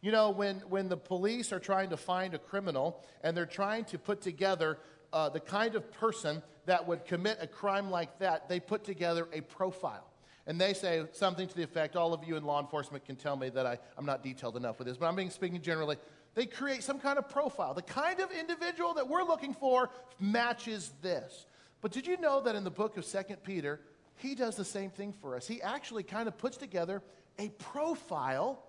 You 0.00 0.12
know, 0.12 0.30
when, 0.30 0.56
when 0.60 0.88
the 0.88 0.96
police 0.96 1.52
are 1.52 1.58
trying 1.58 1.90
to 1.90 1.96
find 1.96 2.32
a 2.32 2.38
criminal 2.38 3.04
and 3.22 3.36
they're 3.36 3.44
trying 3.44 3.84
to 3.86 3.98
put 3.98 4.22
together 4.22 4.78
uh, 5.12 5.28
the 5.28 5.40
kind 5.40 5.74
of 5.74 5.92
person 5.92 6.42
that 6.66 6.86
would 6.86 7.04
commit 7.04 7.38
a 7.40 7.46
crime 7.46 7.90
like 7.90 8.18
that, 8.20 8.48
they 8.48 8.60
put 8.60 8.84
together 8.84 9.28
a 9.32 9.42
profile. 9.42 10.06
And 10.46 10.58
they 10.58 10.72
say 10.72 11.04
something 11.12 11.46
to 11.46 11.54
the 11.54 11.62
effect 11.62 11.96
all 11.96 12.14
of 12.14 12.24
you 12.24 12.36
in 12.36 12.44
law 12.44 12.60
enforcement 12.60 13.04
can 13.04 13.16
tell 13.16 13.36
me 13.36 13.50
that 13.50 13.66
I, 13.66 13.78
I'm 13.98 14.06
not 14.06 14.22
detailed 14.22 14.56
enough 14.56 14.78
with 14.78 14.88
this, 14.88 14.96
but 14.96 15.06
I'm 15.06 15.16
being 15.16 15.30
speaking 15.30 15.60
generally. 15.60 15.96
They 16.34 16.46
create 16.46 16.82
some 16.82 17.00
kind 17.00 17.18
of 17.18 17.28
profile. 17.28 17.74
The 17.74 17.82
kind 17.82 18.20
of 18.20 18.30
individual 18.30 18.94
that 18.94 19.08
we're 19.08 19.24
looking 19.24 19.54
for 19.54 19.90
matches 20.18 20.92
this. 21.02 21.46
But 21.80 21.92
did 21.92 22.06
you 22.06 22.16
know 22.18 22.40
that 22.42 22.54
in 22.54 22.64
the 22.64 22.70
book 22.70 22.96
of 22.96 23.04
Second 23.04 23.42
Peter, 23.42 23.80
he 24.16 24.34
does 24.34 24.56
the 24.56 24.64
same 24.64 24.90
thing 24.90 25.12
for 25.20 25.34
us? 25.34 25.46
He 25.46 25.60
actually 25.62 26.02
kind 26.02 26.28
of 26.28 26.38
puts 26.38 26.56
together 26.56 27.02
a 27.38 27.48
profile 27.58 28.62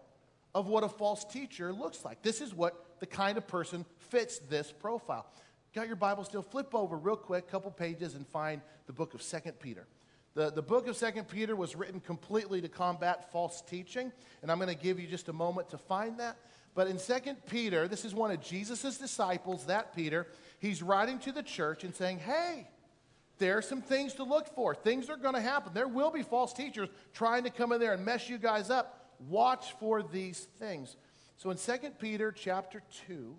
of 0.56 0.68
what 0.68 0.84
a 0.84 0.90
false 0.90 1.24
teacher 1.26 1.72
looks 1.72 2.04
like. 2.04 2.22
This 2.22 2.42
is 2.42 2.54
what 2.54 3.00
the 3.00 3.06
kind 3.06 3.38
of 3.38 3.48
person 3.48 3.86
fits 4.10 4.40
this 4.50 4.72
profile. 4.72 5.26
Got 5.74 5.88
your 5.88 5.96
Bible 5.96 6.24
still? 6.24 6.42
Flip 6.42 6.74
over 6.76 6.98
real 6.98 7.16
quick, 7.16 7.50
couple 7.50 7.72
pages, 7.72 8.16
and 8.16 8.28
find 8.28 8.62
the 8.88 8.94
book 8.94 9.14
of 9.14 9.22
Second 9.22 9.60
Peter. 9.60 9.88
The, 10.34 10.50
the 10.50 10.62
book 10.62 10.88
of 10.88 10.96
Second 10.96 11.28
Peter 11.28 11.56
was 11.56 11.76
written 11.76 12.00
completely 12.00 12.62
to 12.62 12.70
combat 12.70 13.32
false 13.32 13.62
teaching, 13.62 14.12
and 14.42 14.52
I'm 14.52 14.58
going 14.58 14.74
to 14.74 14.82
give 14.82 15.00
you 15.00 15.08
just 15.08 15.30
a 15.30 15.34
moment 15.34 15.70
to 15.70 15.78
find 15.78 16.20
that. 16.20 16.38
But 16.74 16.88
in 16.88 16.98
Second 16.98 17.38
Peter, 17.48 17.88
this 17.88 18.06
is 18.06 18.14
one 18.14 18.32
of 18.32 18.42
Jesus' 18.42 18.98
disciples, 18.98 19.66
that 19.66 19.94
Peter, 19.96 20.28
he's 20.60 20.82
writing 20.82 21.20
to 21.20 21.32
the 21.32 21.44
church 21.44 21.84
and 21.84 21.94
saying, 21.94 22.20
Hey, 22.20 22.68
there 23.40 23.58
are 23.58 23.62
some 23.62 23.82
things 23.82 24.14
to 24.14 24.24
look 24.24 24.48
for. 24.56 24.76
Things 24.76 25.10
are 25.10 25.18
going 25.18 25.34
to 25.34 25.42
happen. 25.42 25.74
There 25.74 25.88
will 25.88 26.12
be 26.12 26.22
false 26.22 26.54
teachers 26.54 26.90
trying 27.14 27.44
to 27.44 27.50
come 27.50 27.72
in 27.72 27.80
there 27.80 27.94
and 27.94 28.06
mess 28.06 28.30
you 28.30 28.38
guys 28.38 28.70
up. 28.70 29.16
Watch 29.28 29.74
for 29.80 30.04
these 30.04 30.48
things. 30.60 30.96
So 31.38 31.50
in 31.50 31.58
2 31.58 31.72
Peter 32.00 32.32
chapter 32.32 32.84
2, 33.08 33.36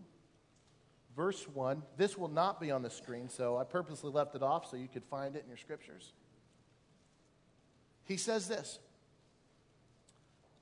verse 1.16 1.46
1, 1.48 1.82
this 1.96 2.18
will 2.18 2.28
not 2.28 2.60
be 2.60 2.72
on 2.72 2.82
the 2.82 2.90
screen, 2.90 3.28
so 3.28 3.56
I 3.56 3.64
purposely 3.64 4.10
left 4.10 4.34
it 4.34 4.42
off 4.42 4.68
so 4.68 4.76
you 4.76 4.88
could 4.88 5.04
find 5.04 5.36
it 5.36 5.42
in 5.44 5.48
your 5.48 5.56
scriptures. 5.56 6.12
He 8.04 8.16
says 8.16 8.48
this 8.48 8.80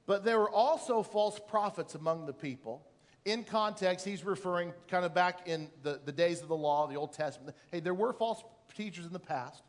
But 0.07 0.25
there 0.25 0.39
were 0.39 0.51
also 0.51 1.03
false 1.03 1.39
prophets 1.49 1.95
among 1.95 2.27
the 2.27 2.33
people. 2.33 2.87
In 3.25 3.45
context, 3.45 4.05
he's 4.05 4.25
referring 4.25 4.73
kind 4.89 5.05
of 5.05 5.15
back 5.15 5.47
in 5.47 5.69
the, 5.83 6.01
the 6.05 6.13
days 6.13 6.41
of 6.43 6.49
the 6.49 6.57
law, 6.57 6.87
the 6.87 6.97
Old 6.97 7.13
Testament. 7.13 7.57
Hey, 7.71 7.81
there 7.81 7.95
were 7.95 8.13
false 8.13 8.43
teachers 8.77 9.07
in 9.07 9.13
the 9.13 9.19
past. 9.19 9.63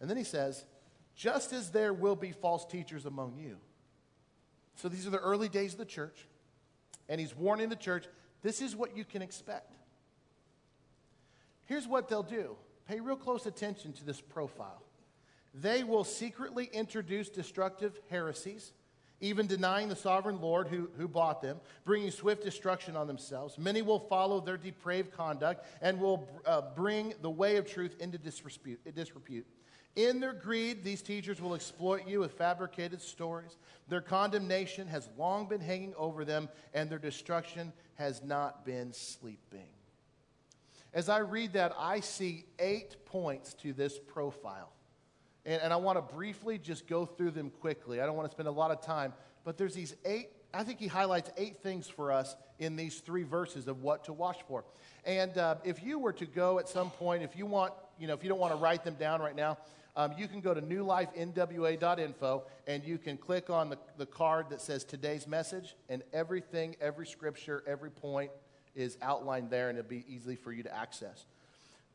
And 0.00 0.08
then 0.08 0.16
he 0.16 0.24
says, 0.24 0.64
just 1.14 1.52
as 1.52 1.70
there 1.70 1.92
will 1.92 2.16
be 2.16 2.32
false 2.32 2.64
teachers 2.64 3.06
among 3.06 3.36
you. 3.36 3.58
So 4.76 4.88
these 4.88 5.06
are 5.06 5.10
the 5.10 5.18
early 5.18 5.48
days 5.48 5.72
of 5.72 5.78
the 5.78 5.84
church. 5.84 6.26
And 7.08 7.20
he's 7.20 7.36
warning 7.36 7.68
the 7.68 7.76
church 7.76 8.06
this 8.42 8.60
is 8.60 8.76
what 8.76 8.96
you 8.96 9.04
can 9.04 9.22
expect. 9.22 9.72
Here's 11.64 11.88
what 11.88 12.08
they'll 12.08 12.22
do 12.22 12.56
pay 12.86 13.00
real 13.00 13.16
close 13.16 13.46
attention 13.46 13.92
to 13.94 14.04
this 14.04 14.20
profile. 14.20 14.82
They 15.54 15.84
will 15.84 16.04
secretly 16.04 16.68
introduce 16.72 17.28
destructive 17.28 17.98
heresies, 18.10 18.72
even 19.24 19.46
denying 19.46 19.88
the 19.88 19.96
sovereign 19.96 20.40
Lord 20.40 20.68
who, 20.68 20.90
who 20.98 21.08
bought 21.08 21.40
them, 21.40 21.58
bringing 21.84 22.10
swift 22.10 22.44
destruction 22.44 22.94
on 22.94 23.06
themselves. 23.06 23.56
Many 23.56 23.80
will 23.80 23.98
follow 23.98 24.38
their 24.38 24.58
depraved 24.58 25.12
conduct 25.12 25.66
and 25.80 25.98
will 25.98 26.28
uh, 26.44 26.60
bring 26.76 27.14
the 27.22 27.30
way 27.30 27.56
of 27.56 27.66
truth 27.66 27.96
into 28.00 28.18
disrepute. 28.18 29.46
In 29.96 30.20
their 30.20 30.32
greed, 30.34 30.84
these 30.84 31.00
teachers 31.00 31.40
will 31.40 31.54
exploit 31.54 32.06
you 32.06 32.20
with 32.20 32.32
fabricated 32.32 33.00
stories. 33.00 33.56
Their 33.88 34.02
condemnation 34.02 34.88
has 34.88 35.08
long 35.16 35.48
been 35.48 35.60
hanging 35.60 35.94
over 35.96 36.24
them, 36.24 36.48
and 36.74 36.90
their 36.90 36.98
destruction 36.98 37.72
has 37.94 38.22
not 38.22 38.66
been 38.66 38.92
sleeping. 38.92 39.68
As 40.92 41.08
I 41.08 41.18
read 41.18 41.54
that, 41.54 41.72
I 41.78 42.00
see 42.00 42.44
eight 42.58 43.04
points 43.06 43.54
to 43.54 43.72
this 43.72 43.98
profile. 43.98 44.70
And, 45.46 45.62
and 45.62 45.72
I 45.72 45.76
want 45.76 45.98
to 45.98 46.14
briefly 46.14 46.58
just 46.58 46.86
go 46.86 47.06
through 47.06 47.32
them 47.32 47.50
quickly. 47.50 48.00
I 48.00 48.06
don't 48.06 48.16
want 48.16 48.28
to 48.28 48.34
spend 48.34 48.48
a 48.48 48.52
lot 48.52 48.70
of 48.70 48.80
time, 48.80 49.12
but 49.44 49.58
there's 49.58 49.74
these 49.74 49.94
eight, 50.04 50.30
I 50.52 50.64
think 50.64 50.78
he 50.78 50.86
highlights 50.86 51.30
eight 51.36 51.58
things 51.58 51.88
for 51.88 52.12
us 52.12 52.36
in 52.58 52.76
these 52.76 53.00
three 53.00 53.24
verses 53.24 53.68
of 53.68 53.82
what 53.82 54.04
to 54.04 54.12
watch 54.12 54.38
for. 54.48 54.64
And 55.04 55.36
uh, 55.36 55.56
if 55.64 55.82
you 55.82 55.98
were 55.98 56.12
to 56.14 56.26
go 56.26 56.58
at 56.58 56.68
some 56.68 56.90
point, 56.90 57.22
if 57.22 57.36
you 57.36 57.46
want, 57.46 57.72
you 57.98 58.06
know, 58.06 58.14
if 58.14 58.22
you 58.22 58.28
don't 58.28 58.38
want 58.38 58.52
to 58.52 58.58
write 58.58 58.84
them 58.84 58.94
down 58.94 59.20
right 59.20 59.36
now, 59.36 59.58
um, 59.96 60.12
you 60.18 60.26
can 60.26 60.40
go 60.40 60.52
to 60.52 60.60
newlifenwa.info 60.60 62.42
and 62.66 62.84
you 62.84 62.98
can 62.98 63.16
click 63.16 63.48
on 63.48 63.70
the, 63.70 63.78
the 63.96 64.06
card 64.06 64.46
that 64.50 64.60
says 64.60 64.82
today's 64.82 65.26
message, 65.26 65.76
and 65.88 66.02
everything, 66.12 66.74
every 66.80 67.06
scripture, 67.06 67.62
every 67.66 67.90
point 67.90 68.30
is 68.74 68.98
outlined 69.02 69.50
there, 69.50 69.68
and 69.68 69.78
it'll 69.78 69.88
be 69.88 70.04
easy 70.08 70.34
for 70.34 70.52
you 70.52 70.64
to 70.64 70.74
access. 70.74 71.26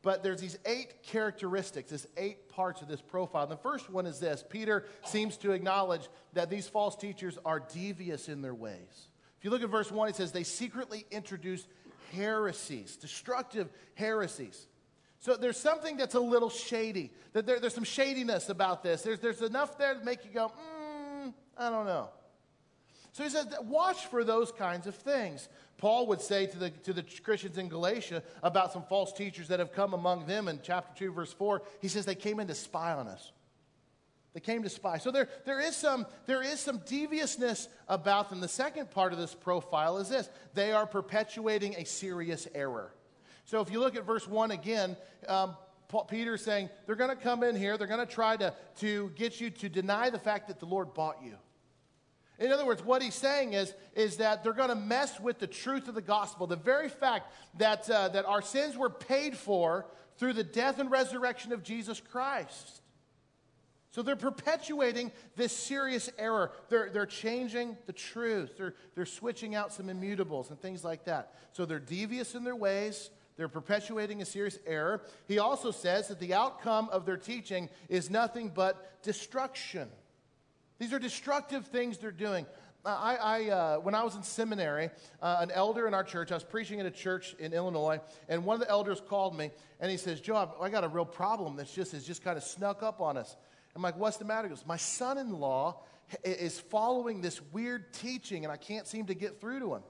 But 0.02 0.22
there's 0.22 0.40
these 0.40 0.58
eight 0.64 1.02
characteristics, 1.02 1.90
these 1.90 2.06
eight 2.16 2.48
parts 2.48 2.80
of 2.80 2.88
this 2.88 3.02
profile. 3.02 3.42
And 3.42 3.52
the 3.52 3.56
first 3.56 3.90
one 3.90 4.06
is 4.06 4.18
this 4.18 4.44
Peter 4.48 4.86
seems 5.04 5.36
to 5.38 5.52
acknowledge 5.52 6.08
that 6.32 6.48
these 6.48 6.68
false 6.68 6.96
teachers 6.96 7.38
are 7.44 7.60
devious 7.60 8.28
in 8.28 8.40
their 8.40 8.54
ways. 8.54 9.08
If 9.38 9.44
you 9.44 9.50
look 9.50 9.62
at 9.62 9.70
verse 9.70 9.90
1, 9.90 10.08
it 10.08 10.16
says 10.16 10.32
they 10.32 10.42
secretly 10.42 11.06
introduce 11.10 11.66
heresies, 12.12 12.96
destructive 12.96 13.68
heresies. 13.94 14.66
So 15.20 15.36
there's 15.36 15.58
something 15.58 15.98
that's 15.98 16.14
a 16.14 16.20
little 16.20 16.48
shady. 16.48 17.12
That 17.34 17.46
there, 17.46 17.60
there's 17.60 17.74
some 17.74 17.84
shadiness 17.84 18.48
about 18.48 18.82
this. 18.82 19.02
There's, 19.02 19.20
there's 19.20 19.42
enough 19.42 19.76
there 19.76 19.94
to 19.94 20.04
make 20.04 20.24
you 20.24 20.30
go, 20.30 20.48
mm, 20.48 21.34
I 21.58 21.70
don't 21.70 21.86
know. 21.86 22.08
So 23.12 23.24
he 23.24 23.30
says, 23.30 23.46
watch 23.62 24.06
for 24.06 24.22
those 24.22 24.52
kinds 24.52 24.86
of 24.86 24.94
things. 24.94 25.48
Paul 25.78 26.06
would 26.08 26.20
say 26.20 26.46
to 26.46 26.58
the, 26.58 26.70
to 26.70 26.92
the 26.92 27.02
Christians 27.22 27.58
in 27.58 27.68
Galatia 27.68 28.22
about 28.42 28.72
some 28.72 28.82
false 28.84 29.12
teachers 29.12 29.48
that 29.48 29.58
have 29.58 29.72
come 29.72 29.94
among 29.94 30.26
them 30.26 30.46
in 30.46 30.60
chapter 30.62 30.92
2, 31.06 31.12
verse 31.12 31.32
4. 31.32 31.62
He 31.80 31.88
says 31.88 32.04
they 32.04 32.14
came 32.14 32.38
in 32.38 32.46
to 32.48 32.54
spy 32.54 32.92
on 32.92 33.08
us. 33.08 33.32
They 34.32 34.40
came 34.40 34.62
to 34.62 34.68
spy. 34.68 34.98
So 34.98 35.10
there, 35.10 35.28
there, 35.44 35.60
is 35.60 35.74
some, 35.74 36.06
there 36.26 36.42
is 36.42 36.60
some 36.60 36.80
deviousness 36.86 37.68
about 37.88 38.30
them. 38.30 38.40
The 38.40 38.48
second 38.48 38.90
part 38.90 39.12
of 39.12 39.18
this 39.18 39.34
profile 39.34 39.98
is 39.98 40.08
this 40.08 40.28
they 40.54 40.72
are 40.72 40.86
perpetuating 40.86 41.74
a 41.76 41.84
serious 41.84 42.46
error. 42.54 42.92
So 43.44 43.60
if 43.60 43.72
you 43.72 43.80
look 43.80 43.96
at 43.96 44.06
verse 44.06 44.28
1 44.28 44.52
again, 44.52 44.96
um, 45.26 45.56
Peter 46.08 46.34
is 46.34 46.44
saying 46.44 46.70
they're 46.86 46.94
going 46.94 47.10
to 47.10 47.16
come 47.16 47.42
in 47.42 47.56
here, 47.56 47.76
they're 47.76 47.88
going 47.88 48.06
to 48.06 48.12
try 48.12 48.36
to 48.36 49.10
get 49.16 49.40
you 49.40 49.50
to 49.50 49.68
deny 49.68 50.10
the 50.10 50.20
fact 50.20 50.46
that 50.46 50.60
the 50.60 50.66
Lord 50.66 50.94
bought 50.94 51.16
you. 51.24 51.34
In 52.40 52.50
other 52.52 52.64
words, 52.64 52.82
what 52.82 53.02
he's 53.02 53.14
saying 53.14 53.52
is, 53.52 53.74
is 53.94 54.16
that 54.16 54.42
they're 54.42 54.54
going 54.54 54.70
to 54.70 54.74
mess 54.74 55.20
with 55.20 55.38
the 55.38 55.46
truth 55.46 55.88
of 55.88 55.94
the 55.94 56.00
gospel. 56.00 56.46
The 56.46 56.56
very 56.56 56.88
fact 56.88 57.30
that, 57.58 57.88
uh, 57.88 58.08
that 58.08 58.24
our 58.24 58.40
sins 58.40 58.78
were 58.78 58.88
paid 58.88 59.36
for 59.36 59.86
through 60.16 60.32
the 60.32 60.42
death 60.42 60.78
and 60.78 60.90
resurrection 60.90 61.52
of 61.52 61.62
Jesus 61.62 62.00
Christ. 62.00 62.80
So 63.90 64.02
they're 64.02 64.16
perpetuating 64.16 65.12
this 65.36 65.54
serious 65.54 66.08
error. 66.16 66.52
They're, 66.70 66.88
they're 66.90 67.06
changing 67.06 67.76
the 67.86 67.92
truth. 67.92 68.56
They're, 68.56 68.74
they're 68.94 69.04
switching 69.04 69.54
out 69.54 69.72
some 69.72 69.86
immutables 69.86 70.48
and 70.48 70.58
things 70.58 70.82
like 70.82 71.04
that. 71.04 71.34
So 71.52 71.66
they're 71.66 71.78
devious 71.78 72.34
in 72.34 72.44
their 72.44 72.56
ways. 72.56 73.10
They're 73.36 73.48
perpetuating 73.48 74.22
a 74.22 74.24
serious 74.24 74.58
error. 74.66 75.02
He 75.26 75.38
also 75.38 75.72
says 75.72 76.08
that 76.08 76.20
the 76.20 76.34
outcome 76.34 76.88
of 76.90 77.04
their 77.04 77.16
teaching 77.16 77.68
is 77.88 78.08
nothing 78.08 78.52
but 78.54 79.02
destruction. 79.02 79.88
These 80.80 80.94
are 80.94 80.98
destructive 80.98 81.66
things 81.66 81.98
they're 81.98 82.10
doing. 82.10 82.46
Uh, 82.86 82.88
I, 82.88 83.14
I 83.16 83.50
uh, 83.50 83.76
when 83.80 83.94
I 83.94 84.02
was 84.02 84.16
in 84.16 84.22
seminary, 84.22 84.88
uh, 85.20 85.36
an 85.40 85.50
elder 85.50 85.86
in 85.86 85.92
our 85.92 86.02
church, 86.02 86.32
I 86.32 86.34
was 86.34 86.42
preaching 86.42 86.80
at 86.80 86.86
a 86.86 86.90
church 86.90 87.36
in 87.38 87.52
Illinois, 87.52 88.00
and 88.30 88.46
one 88.46 88.54
of 88.54 88.60
the 88.66 88.70
elders 88.70 89.02
called 89.06 89.36
me 89.36 89.50
and 89.78 89.90
he 89.90 89.98
says, 89.98 90.22
Joe, 90.22 90.50
I 90.58 90.70
got 90.70 90.82
a 90.82 90.88
real 90.88 91.04
problem 91.04 91.56
that's 91.56 91.74
just, 91.74 91.92
has 91.92 92.06
just 92.06 92.24
kind 92.24 92.38
of 92.38 92.42
snuck 92.42 92.82
up 92.82 93.02
on 93.02 93.18
us. 93.18 93.36
I'm 93.76 93.82
like, 93.82 93.98
what's 93.98 94.16
the 94.16 94.24
matter? 94.24 94.48
He 94.48 94.54
goes, 94.54 94.64
my 94.66 94.78
son 94.78 95.18
in 95.18 95.38
law 95.38 95.82
is 96.24 96.58
following 96.58 97.20
this 97.20 97.42
weird 97.52 97.92
teaching, 97.92 98.46
and 98.46 98.52
I 98.52 98.56
can't 98.56 98.86
seem 98.86 99.04
to 99.06 99.14
get 99.14 99.38
through 99.38 99.60
to 99.60 99.74
him. 99.74 99.82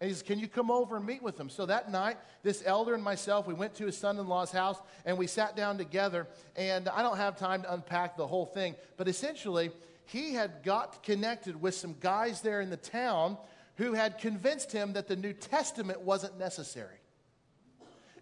And 0.00 0.08
he 0.08 0.14
says, 0.14 0.22
Can 0.22 0.38
you 0.38 0.46
come 0.46 0.70
over 0.70 0.96
and 0.96 1.04
meet 1.04 1.22
with 1.22 1.38
him? 1.38 1.48
So 1.48 1.66
that 1.66 1.90
night, 1.90 2.18
this 2.42 2.62
elder 2.64 2.94
and 2.94 3.02
myself, 3.02 3.46
we 3.46 3.54
went 3.54 3.74
to 3.76 3.86
his 3.86 3.96
son 3.96 4.18
in 4.18 4.28
law's 4.28 4.52
house 4.52 4.80
and 5.04 5.18
we 5.18 5.26
sat 5.26 5.56
down 5.56 5.76
together. 5.76 6.28
And 6.54 6.88
I 6.88 7.02
don't 7.02 7.16
have 7.16 7.36
time 7.36 7.62
to 7.62 7.72
unpack 7.72 8.16
the 8.16 8.26
whole 8.26 8.46
thing, 8.46 8.76
but 8.96 9.08
essentially, 9.08 9.72
he 10.08 10.32
had 10.32 10.62
got 10.62 11.02
connected 11.02 11.60
with 11.60 11.74
some 11.74 11.94
guys 12.00 12.40
there 12.40 12.62
in 12.62 12.70
the 12.70 12.78
town 12.78 13.36
who 13.76 13.92
had 13.92 14.18
convinced 14.18 14.72
him 14.72 14.94
that 14.94 15.06
the 15.06 15.16
New 15.16 15.34
Testament 15.34 16.00
wasn't 16.00 16.38
necessary 16.38 16.96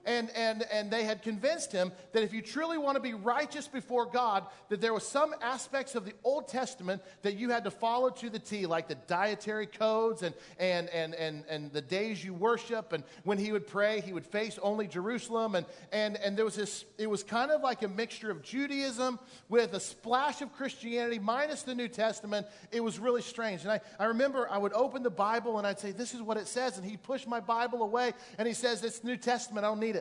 and, 0.07 0.31
and, 0.37 0.64
and 0.73 0.90
they 0.90 1.05
had 1.05 1.21
convinced 1.21 1.73
him 1.73 1.90
that 2.12 2.23
if 2.23 2.33
you 2.33 2.40
truly 2.40 2.79
want 2.79 2.95
to 2.95 3.01
be 3.01 3.12
righteous 3.12 3.66
before 3.66 4.07
God, 4.07 4.45
that 4.69 4.81
there 4.81 4.95
were 4.95 5.01
some 5.01 5.35
aspects 5.42 5.97
of 5.97 6.05
the 6.05 6.12
Old 6.23 6.47
Testament 6.47 7.03
that 7.23 7.35
you 7.35 7.51
had 7.51 7.64
to 7.64 7.73
follow 7.73 8.11
to 8.11 8.31
the 8.31 8.38
T, 8.38 8.66
like 8.66 8.87
the 8.87 8.95
dietary 8.95 9.66
codes 9.66 10.23
and, 10.23 10.33
and, 10.59 10.88
and, 10.90 11.14
and, 11.14 11.45
and 11.49 11.73
the 11.73 11.83
days 11.83 12.25
you 12.25 12.33
worship. 12.35 12.92
And 12.92 13.03
when 13.25 13.37
he 13.37 13.51
would 13.51 13.66
pray, 13.66 14.01
he 14.01 14.12
would 14.12 14.25
face 14.25 14.59
only 14.62 14.87
Jerusalem. 14.87 15.57
And, 15.57 15.66
and, 15.90 16.16
and 16.19 16.37
there 16.37 16.45
was 16.45 16.55
this, 16.55 16.85
it 16.99 17.11
was 17.11 17.25
kind 17.25 17.51
of 17.51 17.61
like 17.61 17.83
a 17.83 17.88
mixture 17.88 18.31
of 18.31 18.42
Judaism 18.42 19.19
with 19.49 19.75
a 19.75 19.81
splash 19.81 20.40
of 20.40 20.53
Christianity 20.53 21.19
minus 21.19 21.64
the 21.64 21.75
New 21.75 21.88
Testament. 21.88 22.47
It 22.71 22.81
was 22.81 23.01
really 23.01 23.23
strange. 23.23 23.62
And 23.62 23.73
I, 23.73 23.81
I 23.99 24.05
remember 24.05 24.49
I 24.49 24.59
would 24.59 24.73
open 24.73 25.03
the 25.03 25.11
Bible 25.11 25.59
and 25.59 25.66
I'd 25.66 25.81
say, 25.81 25.90
This 25.90 26.14
is 26.14 26.23
what 26.23 26.37
it 26.37 26.47
says. 26.47 26.79
And 26.79 26.87
he'd 26.87 27.03
push 27.03 27.27
my 27.27 27.40
Bible 27.40 27.83
away 27.83 28.12
and 28.38 28.47
he 28.47 28.55
says, 28.55 28.85
It's 28.85 29.03
New 29.03 29.16
Testament. 29.16 29.64
I 29.64 29.69
don't 29.69 29.81
need. 29.81 29.96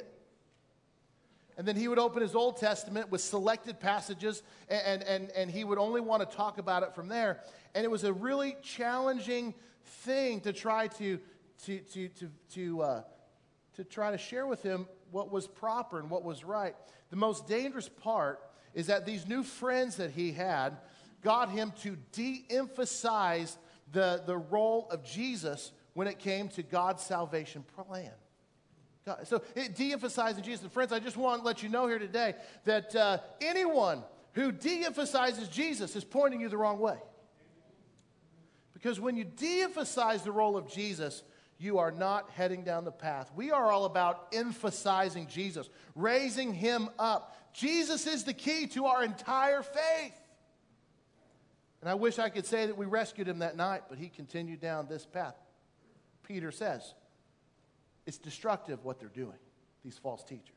And 1.58 1.66
then 1.66 1.76
he 1.76 1.88
would 1.88 2.00
open 2.00 2.22
his 2.22 2.36
Old 2.36 2.58
Testament 2.58 3.10
with 3.10 3.22
selected 3.22 3.80
passages, 3.80 4.44
and, 4.68 5.04
and, 5.04 5.30
and 5.32 5.50
he 5.50 5.64
would 5.64 5.78
only 5.78 6.02
want 6.02 6.30
to 6.30 6.36
talk 6.36 6.58
about 6.58 6.84
it 6.84 6.94
from 6.94 7.08
there. 7.08 7.40
And 7.74 7.86
it 7.86 7.92
was 7.92 8.04
a 8.04 8.12
really 8.12 8.58
challenging 8.62 9.54
thing 9.84 10.42
to 10.42 10.52
try 10.52 10.88
to, 10.88 11.20
to, 11.64 11.80
to, 11.80 12.10
to, 12.10 12.32
to, 12.54 12.82
uh, 12.82 13.02
to 13.76 13.84
try 13.84 14.12
to 14.12 14.18
share 14.18 14.48
with 14.48 14.64
him 14.64 14.88
what 15.12 15.32
was 15.32 15.48
proper 15.48 16.00
and 16.00 16.10
what 16.10 16.24
was 16.24 16.44
right. 16.44 16.76
The 17.10 17.16
most 17.16 17.48
dangerous 17.48 17.88
part 17.88 18.42
is 18.74 18.88
that 18.88 19.06
these 19.06 19.28
new 19.28 19.44
friends 19.44 19.96
that 19.96 20.12
he 20.12 20.34
had 20.34 20.78
got 21.22 21.50
him 21.50 21.72
to 21.84 21.98
de 22.12 22.46
emphasize 22.50 23.58
the, 23.92 24.22
the 24.26 24.38
role 24.38 24.88
of 24.92 25.04
Jesus 25.04 25.72
when 25.94 26.08
it 26.08 26.20
came 26.20 26.50
to 26.50 26.64
God's 26.64 27.04
salvation 27.04 27.64
plan. 27.64 28.12
God, 29.06 29.28
so 29.28 29.44
it 29.56 29.76
de-emphasizing 29.76 30.44
Jesus. 30.44 30.64
And 30.64 30.72
friends, 30.72 30.92
I 30.92 30.98
just 30.98 31.16
want 31.16 31.42
to 31.42 31.46
let 31.46 31.62
you 31.62 31.70
know 31.70 31.86
here 31.86 32.00
today 32.00 32.34
that 32.64 32.96
uh, 32.96 33.20
anyone 33.40 34.04
who 34.34 34.52
de-emphasizes 34.52 35.48
Jesus 35.48 35.96
is 35.96 36.04
pointing 36.04 36.42
you 36.42 36.50
the 36.50 36.58
wrong 36.58 36.80
way. 36.80 36.98
Because 38.74 39.00
when 39.00 39.16
you 39.16 39.24
de-emphasize 39.24 40.24
the 40.24 40.32
role 40.32 40.58
of 40.58 40.68
Jesus, 40.72 41.22
you 41.60 41.78
are 41.78 41.92
not 41.92 42.32
heading 42.32 42.64
down 42.64 42.84
the 42.84 42.92
path. 42.92 43.32
We 43.36 43.52
are 43.52 43.72
all 43.72 43.86
about 43.86 44.28
emphasizing 44.34 45.28
Jesus, 45.28 45.70
raising 45.96 46.54
him 46.54 46.90
up. 46.98 47.38
Jesus 47.54 48.08
is 48.08 48.24
the 48.24 48.34
key 48.34 48.66
to 48.68 48.88
our 48.88 49.04
entire 49.04 49.62
faith. 49.62 50.14
And 51.82 51.90
I 51.90 51.94
wish 51.94 52.18
I 52.18 52.30
could 52.30 52.48
say 52.48 52.66
that 52.66 52.76
we 52.76 52.88
rescued 52.88 53.28
him 53.28 53.40
that 53.40 53.56
night, 53.56 53.84
but 53.88 54.00
he 54.00 54.10
continued 54.10 54.62
down 54.62 54.88
this 54.88 55.06
path. 55.06 55.36
Peter 56.24 56.52
says, 56.52 56.96
it's 58.06 58.18
destructive 58.18 58.84
what 58.84 59.00
they're 59.00 59.10
doing, 59.10 59.38
these 59.84 59.98
false 59.98 60.24
teachers. 60.24 60.52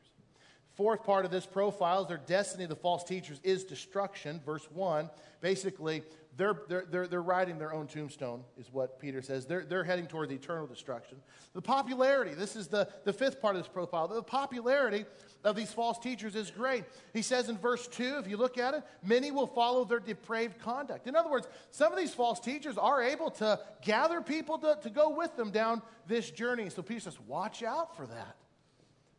Fourth 0.75 1.03
part 1.03 1.25
of 1.25 1.31
this 1.31 1.45
profile 1.45 2.03
is 2.03 2.07
their 2.07 2.21
destiny 2.25 2.65
the 2.65 2.75
false 2.75 3.03
teachers 3.03 3.39
is 3.43 3.65
destruction. 3.65 4.39
Verse 4.45 4.65
1, 4.71 5.09
basically, 5.41 6.03
they're, 6.39 6.61
they're, 6.69 6.85
they're, 6.89 7.07
they're 7.07 7.21
writing 7.21 7.57
their 7.57 7.73
own 7.73 7.85
tombstone, 7.85 8.45
is 8.57 8.71
what 8.71 8.97
Peter 8.97 9.21
says. 9.21 9.45
They're, 9.45 9.65
they're 9.65 9.83
heading 9.83 10.07
toward 10.07 10.31
eternal 10.31 10.67
destruction. 10.67 11.17
The 11.53 11.61
popularity, 11.61 12.33
this 12.33 12.55
is 12.55 12.69
the, 12.69 12.87
the 13.03 13.11
fifth 13.11 13.41
part 13.41 13.57
of 13.57 13.61
this 13.61 13.67
profile. 13.67 14.07
The 14.07 14.23
popularity 14.23 15.03
of 15.43 15.57
these 15.57 15.73
false 15.73 15.99
teachers 15.99 16.37
is 16.37 16.49
great. 16.49 16.85
He 17.11 17.23
says 17.23 17.49
in 17.49 17.57
verse 17.57 17.89
2, 17.89 18.19
if 18.19 18.29
you 18.29 18.37
look 18.37 18.57
at 18.57 18.73
it, 18.73 18.83
many 19.03 19.31
will 19.31 19.47
follow 19.47 19.83
their 19.83 19.99
depraved 19.99 20.59
conduct. 20.59 21.07
In 21.07 21.15
other 21.17 21.29
words, 21.29 21.45
some 21.71 21.91
of 21.91 21.99
these 21.99 22.13
false 22.13 22.39
teachers 22.39 22.77
are 22.77 23.03
able 23.03 23.31
to 23.31 23.59
gather 23.83 24.21
people 24.21 24.57
to, 24.59 24.79
to 24.81 24.89
go 24.89 25.09
with 25.09 25.35
them 25.35 25.51
down 25.51 25.81
this 26.07 26.31
journey. 26.31 26.69
So 26.69 26.81
Peter 26.81 27.01
says, 27.01 27.19
watch 27.27 27.63
out 27.63 27.97
for 27.97 28.05
that. 28.07 28.37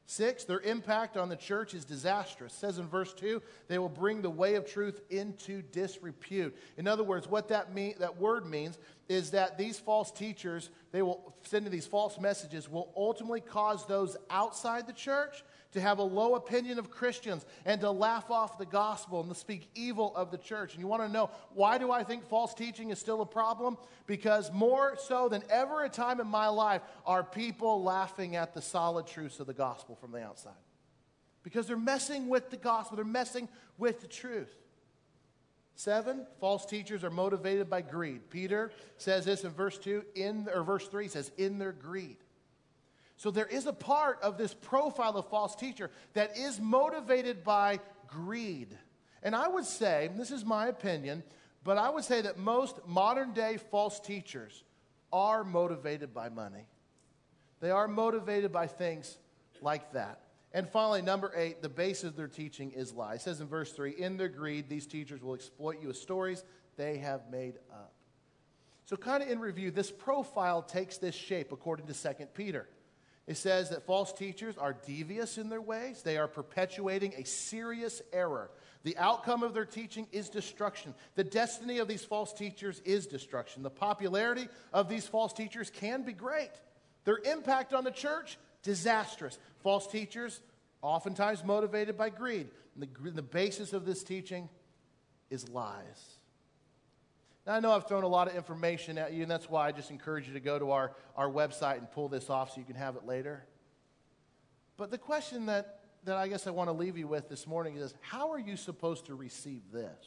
Six, 0.07 0.45
their 0.45 0.61
impact 0.61 1.17
on 1.17 1.29
the 1.29 1.37
church 1.37 1.73
is 1.73 1.85
disastrous. 1.85 2.53
It 2.53 2.59
says 2.59 2.79
in 2.79 2.89
verse 2.89 3.15
2, 3.15 3.41
they 3.69 3.79
will 3.79 3.89
bring 3.89 4.23
the 4.23 4.31
way 4.31 4.57
of 4.57 4.67
truth 4.67 5.01
into 5.09 5.63
disrepute. 5.63 6.57
In 6.77 6.89
other 6.89 7.05
words, 7.05 7.29
what 7.29 7.49
that, 7.49 7.73
mean, 7.73 7.95
that 8.01 8.19
word 8.19 8.45
means 8.45 8.77
is 9.09 9.31
that 9.31 9.57
these 9.57 9.79
false 9.79 10.11
teachers, 10.11 10.71
they 10.91 11.03
will 11.03 11.35
send 11.43 11.67
these 11.69 11.87
false 11.87 12.19
messages, 12.19 12.69
will 12.69 12.93
ultimately 12.97 13.41
cause 13.41 13.87
those 13.87 14.17
outside 14.31 14.87
the 14.87 14.93
church 14.93 15.45
to 15.73 15.81
have 15.81 15.99
a 15.99 16.03
low 16.03 16.35
opinion 16.35 16.79
of 16.79 16.91
Christians 16.91 17.45
and 17.65 17.81
to 17.81 17.91
laugh 17.91 18.31
off 18.31 18.59
the 18.59 18.67
gospel 18.67 19.21
and 19.21 19.29
to 19.29 19.35
speak 19.35 19.69
evil 19.75 20.15
of 20.17 20.31
the 20.31 20.39
church. 20.39 20.73
And 20.75 20.81
you 20.81 20.87
want 20.87 21.03
to 21.03 21.09
know 21.09 21.31
why 21.55 21.79
do 21.79 21.93
I 21.93 22.03
think 22.03 22.29
false 22.29 22.55
teaching 22.55 22.91
is 22.91 22.99
still 22.99 23.21
a 23.21 23.27
problem? 23.27 23.77
Because 24.07 24.53
more 24.53 24.97
so 24.99 25.29
than 25.29 25.43
ever 25.49 25.85
a 25.85 25.89
time 25.89 26.21
in 26.21 26.27
my 26.27 26.49
life 26.49 26.83
are 27.07 27.23
people 27.23 27.83
laughing 27.83 28.37
at 28.37 28.55
the 28.55 28.63
solid 28.63 29.07
truths 29.07 29.41
of 29.41 29.47
the 29.47 29.55
gospel 29.55 29.95
from 29.95 30.13
the 30.13 30.23
outside. 30.23 30.53
Because 31.43 31.67
they're 31.67 31.77
messing 31.77 32.29
with 32.29 32.51
the 32.51 32.57
gospel, 32.57 32.97
they're 32.97 33.05
messing 33.05 33.49
with 33.79 34.01
the 34.01 34.09
truth. 34.09 34.55
Seven, 35.77 36.27
false 36.41 36.67
teachers 36.67 37.05
are 37.05 37.11
motivated 37.11 37.71
by 37.71 37.81
greed. 37.81 38.29
Peter 38.29 38.71
says 38.99 39.25
this 39.25 39.45
in 39.45 39.51
verse 39.53 39.79
2, 39.79 40.05
in 40.15 40.47
or 40.53 40.63
verse 40.63 40.87
3 40.87 41.09
says, 41.09 41.31
in 41.39 41.59
their 41.59 41.73
greed. 41.73 42.19
So 43.21 43.31
there 43.31 43.45
is 43.45 43.67
a 43.67 43.73
part 43.75 44.19
of 44.23 44.39
this 44.39 44.55
profile 44.55 45.15
of 45.19 45.29
false 45.29 45.55
teacher 45.55 45.91
that 46.15 46.39
is 46.39 46.59
motivated 46.59 47.45
by 47.45 47.81
greed. 48.07 48.79
And 49.23 49.37
I 49.37 49.47
would 49.47 49.67
say, 49.67 50.09
this 50.17 50.31
is 50.31 50.43
my 50.43 50.69
opinion, 50.69 51.23
but 51.63 51.77
I 51.77 51.91
would 51.91 52.05
say 52.05 52.23
that 52.23 52.39
most 52.39 52.81
modern 52.87 53.35
day 53.35 53.59
false 53.71 54.01
teachers 54.01 54.65
are 55.13 55.45
motivated 55.45 56.15
by 56.15 56.31
money. 56.31 56.65
They 57.61 57.71
are 57.71 57.87
motivated 57.87 58.53
by 58.53 58.67
things 58.67 59.19
like 59.61 59.93
that. 59.93 60.21
And 60.55 60.67
finally, 60.67 61.03
number 61.03 61.31
eight, 61.37 61.61
the 61.61 61.69
base 61.69 62.05
of 62.05 62.17
their 62.17 62.27
teaching 62.27 62.71
is 62.71 62.95
lie. 62.95 63.17
It 63.17 63.21
says 63.21 63.43
in 63.43 63.49
verse 63.49 63.71
three, 63.73 63.91
in 63.91 64.17
their 64.17 64.31
greed, 64.31 64.71
these 64.71 64.87
teachers 64.87 65.21
will 65.21 65.35
exploit 65.35 65.83
you 65.83 65.89
with 65.89 65.99
stories 65.99 66.43
they 66.79 66.97
have 66.97 67.31
made 67.31 67.59
up. 67.71 67.93
So, 68.87 68.97
kind 68.97 69.23
of 69.23 69.29
in 69.29 69.41
review, 69.41 69.71
this 69.71 69.91
profile 69.91 70.63
takes 70.63 70.97
this 70.97 71.15
shape 71.15 71.53
according 71.53 71.87
to 71.87 71.93
2 71.93 72.27
Peter. 72.33 72.67
It 73.31 73.37
says 73.37 73.71
that 73.71 73.87
false 73.87 74.13
teachers 74.13 74.59
are 74.59 74.73
devious 74.73 75.39
in 75.39 75.51
their 75.51 75.61
ways, 75.61 76.03
they 76.03 76.17
are 76.17 76.27
perpetuating 76.27 77.15
a 77.17 77.25
serious 77.25 78.03
error. 78.13 78.51
The 78.83 78.99
outcome 78.99 79.45
of 79.45 79.55
their 79.55 79.65
teaching 79.65 80.09
is 80.11 80.29
destruction. 80.29 80.95
The 81.15 81.23
destiny 81.23 81.79
of 81.79 81.87
these 81.87 82.05
false 82.05 82.33
teachers 82.33 82.83
is 82.85 83.07
destruction. 83.07 83.63
The 83.63 83.71
popularity 83.71 84.49
of 84.73 84.89
these 84.89 85.07
false 85.07 85.33
teachers 85.33 85.71
can 85.71 86.03
be 86.03 86.13
great. 86.13 86.51
Their 87.05 87.19
impact 87.19 87.73
on 87.73 87.85
the 87.85 87.93
church, 87.93 88.37
disastrous. 88.65 89.39
False 89.63 89.87
teachers, 89.87 90.41
oftentimes 90.83 91.45
motivated 91.45 91.97
by 91.97 92.09
greed. 92.09 92.49
And 92.75 92.83
the, 92.83 93.11
the 93.13 93.23
basis 93.23 93.73
of 93.73 93.87
this 93.87 94.03
teaching 94.03 94.49
is 95.31 95.49
lies. 95.49 96.19
Now, 97.51 97.57
I 97.57 97.59
know 97.59 97.73
I've 97.73 97.89
thrown 97.89 98.05
a 98.05 98.09
lot 98.09 98.29
of 98.29 98.37
information 98.37 98.97
at 98.97 99.13
you, 99.13 99.23
and 99.23 99.31
that's 99.31 99.51
why 99.51 99.67
I 99.67 99.73
just 99.73 99.91
encourage 99.91 100.29
you 100.29 100.35
to 100.35 100.41
go 100.41 100.57
to 100.57 100.71
our, 100.71 100.93
our 101.17 101.29
website 101.29 101.79
and 101.79 101.91
pull 101.91 102.09
this 102.09 102.31
off 102.31 102.53
so 102.53 102.61
you 102.61 102.65
can 102.65 102.77
have 102.77 102.95
it 102.95 103.05
later. 103.05 103.45
But 104.77 104.93
the 104.93 104.99
question 104.99 105.47
that, 105.47 105.81
that 106.05 106.17
I 106.17 106.29
guess 106.29 106.47
I 106.47 106.53
want 106.53 106.69
to 106.69 106.73
leave 106.73 106.97
you 106.97 107.09
with 107.09 107.29
this 107.29 107.49
morning 107.49 107.75
is 107.75 107.93
how 108.03 108.31
are 108.31 108.39
you 108.39 108.57
supposed 108.57 109.07
to 109.07 109.17
receive 109.17 109.63
this? 109.73 110.07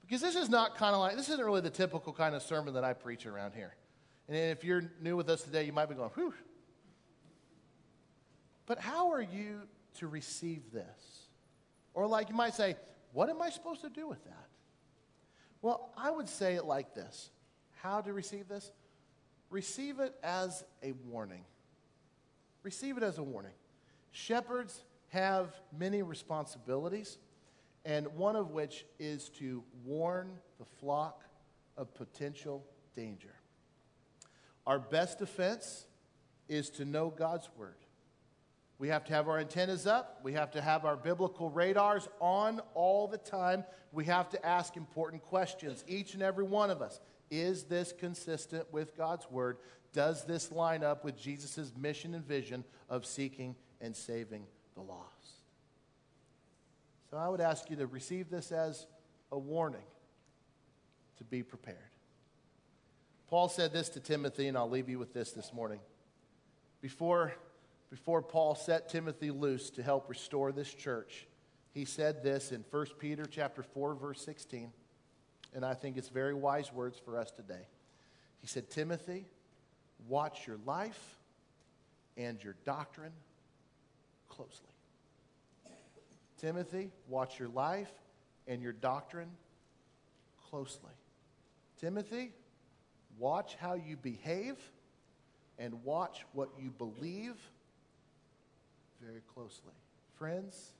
Because 0.00 0.20
this 0.20 0.34
is 0.34 0.48
not 0.48 0.74
kind 0.74 0.92
of 0.92 1.00
like, 1.00 1.14
this 1.14 1.28
isn't 1.28 1.44
really 1.44 1.60
the 1.60 1.70
typical 1.70 2.12
kind 2.12 2.34
of 2.34 2.42
sermon 2.42 2.74
that 2.74 2.82
I 2.82 2.94
preach 2.94 3.24
around 3.24 3.54
here. 3.54 3.76
And 4.26 4.36
if 4.36 4.64
you're 4.64 4.90
new 5.00 5.14
with 5.14 5.28
us 5.28 5.42
today, 5.42 5.66
you 5.66 5.72
might 5.72 5.88
be 5.88 5.94
going, 5.94 6.10
whew. 6.16 6.34
But 8.66 8.80
how 8.80 9.12
are 9.12 9.22
you 9.22 9.60
to 9.98 10.08
receive 10.08 10.72
this? 10.72 11.28
Or, 11.94 12.08
like 12.08 12.28
you 12.28 12.34
might 12.34 12.54
say, 12.54 12.74
what 13.12 13.30
am 13.30 13.40
I 13.40 13.50
supposed 13.50 13.82
to 13.82 13.88
do 13.88 14.08
with 14.08 14.24
that? 14.24 14.47
Well, 15.62 15.90
I 15.96 16.10
would 16.10 16.28
say 16.28 16.54
it 16.54 16.64
like 16.64 16.94
this 16.94 17.30
How 17.82 18.00
to 18.00 18.12
receive 18.12 18.48
this? 18.48 18.70
Receive 19.50 20.00
it 20.00 20.14
as 20.22 20.64
a 20.82 20.92
warning. 20.92 21.44
Receive 22.62 22.96
it 22.96 23.02
as 23.02 23.18
a 23.18 23.22
warning. 23.22 23.52
Shepherds 24.10 24.84
have 25.08 25.54
many 25.76 26.02
responsibilities, 26.02 27.18
and 27.84 28.06
one 28.08 28.36
of 28.36 28.50
which 28.50 28.84
is 28.98 29.30
to 29.30 29.62
warn 29.84 30.30
the 30.58 30.66
flock 30.80 31.24
of 31.76 31.94
potential 31.94 32.64
danger. 32.94 33.34
Our 34.66 34.78
best 34.78 35.18
defense 35.18 35.86
is 36.48 36.68
to 36.70 36.84
know 36.84 37.08
God's 37.08 37.48
word. 37.56 37.76
We 38.78 38.88
have 38.88 39.04
to 39.06 39.12
have 39.12 39.28
our 39.28 39.38
antennas 39.38 39.86
up. 39.86 40.20
We 40.22 40.34
have 40.34 40.52
to 40.52 40.60
have 40.60 40.84
our 40.84 40.96
biblical 40.96 41.50
radars 41.50 42.08
on 42.20 42.60
all 42.74 43.08
the 43.08 43.18
time. 43.18 43.64
We 43.90 44.04
have 44.04 44.28
to 44.30 44.46
ask 44.46 44.76
important 44.76 45.22
questions, 45.22 45.84
each 45.88 46.14
and 46.14 46.22
every 46.22 46.44
one 46.44 46.70
of 46.70 46.80
us. 46.80 47.00
Is 47.30 47.64
this 47.64 47.92
consistent 47.92 48.72
with 48.72 48.96
God's 48.96 49.28
word? 49.30 49.58
Does 49.92 50.24
this 50.24 50.52
line 50.52 50.84
up 50.84 51.04
with 51.04 51.18
Jesus' 51.18 51.72
mission 51.76 52.14
and 52.14 52.24
vision 52.24 52.64
of 52.88 53.04
seeking 53.04 53.56
and 53.80 53.96
saving 53.96 54.46
the 54.74 54.82
lost? 54.82 55.08
So 57.10 57.16
I 57.16 57.28
would 57.28 57.40
ask 57.40 57.68
you 57.70 57.76
to 57.76 57.86
receive 57.86 58.30
this 58.30 58.52
as 58.52 58.86
a 59.32 59.38
warning 59.38 59.82
to 61.16 61.24
be 61.24 61.42
prepared. 61.42 61.78
Paul 63.28 63.48
said 63.48 63.72
this 63.72 63.88
to 63.90 64.00
Timothy, 64.00 64.46
and 64.46 64.56
I'll 64.56 64.70
leave 64.70 64.88
you 64.88 64.98
with 64.98 65.12
this 65.12 65.32
this 65.32 65.52
morning. 65.52 65.80
Before 66.80 67.34
before 67.90 68.22
Paul 68.22 68.54
set 68.54 68.88
Timothy 68.88 69.30
loose 69.30 69.70
to 69.70 69.82
help 69.82 70.08
restore 70.08 70.52
this 70.52 70.72
church, 70.72 71.26
he 71.72 71.84
said 71.84 72.22
this 72.22 72.52
in 72.52 72.64
1 72.70 72.86
Peter 72.98 73.24
chapter 73.24 73.62
4 73.62 73.94
verse 73.94 74.20
16, 74.24 74.72
and 75.54 75.64
I 75.64 75.74
think 75.74 75.96
it's 75.96 76.08
very 76.08 76.34
wise 76.34 76.72
words 76.72 76.98
for 77.02 77.16
us 77.16 77.30
today. 77.30 77.66
He 78.40 78.46
said, 78.46 78.70
"Timothy, 78.70 79.26
watch 80.06 80.46
your 80.46 80.58
life 80.64 81.18
and 82.16 82.42
your 82.42 82.54
doctrine 82.64 83.12
closely." 84.28 84.68
Timothy, 86.38 86.92
watch 87.08 87.38
your 87.38 87.48
life 87.48 87.92
and 88.46 88.62
your 88.62 88.72
doctrine 88.72 89.30
closely. 90.50 90.92
Timothy, 91.80 92.32
watch 93.18 93.56
how 93.56 93.74
you 93.74 93.96
behave 93.96 94.56
and 95.58 95.84
watch 95.84 96.24
what 96.32 96.50
you 96.58 96.70
believe 96.70 97.36
very 99.00 99.22
closely. 99.34 99.72
Friends, 100.16 100.72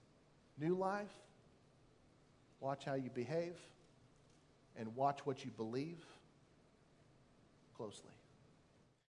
new 0.60 0.74
life, 0.74 1.12
watch 2.60 2.84
how 2.84 2.94
you 2.94 3.10
behave 3.14 3.54
and 4.76 4.94
watch 4.96 5.20
what 5.24 5.44
you 5.44 5.50
believe 5.56 6.04
closely. 7.76 8.17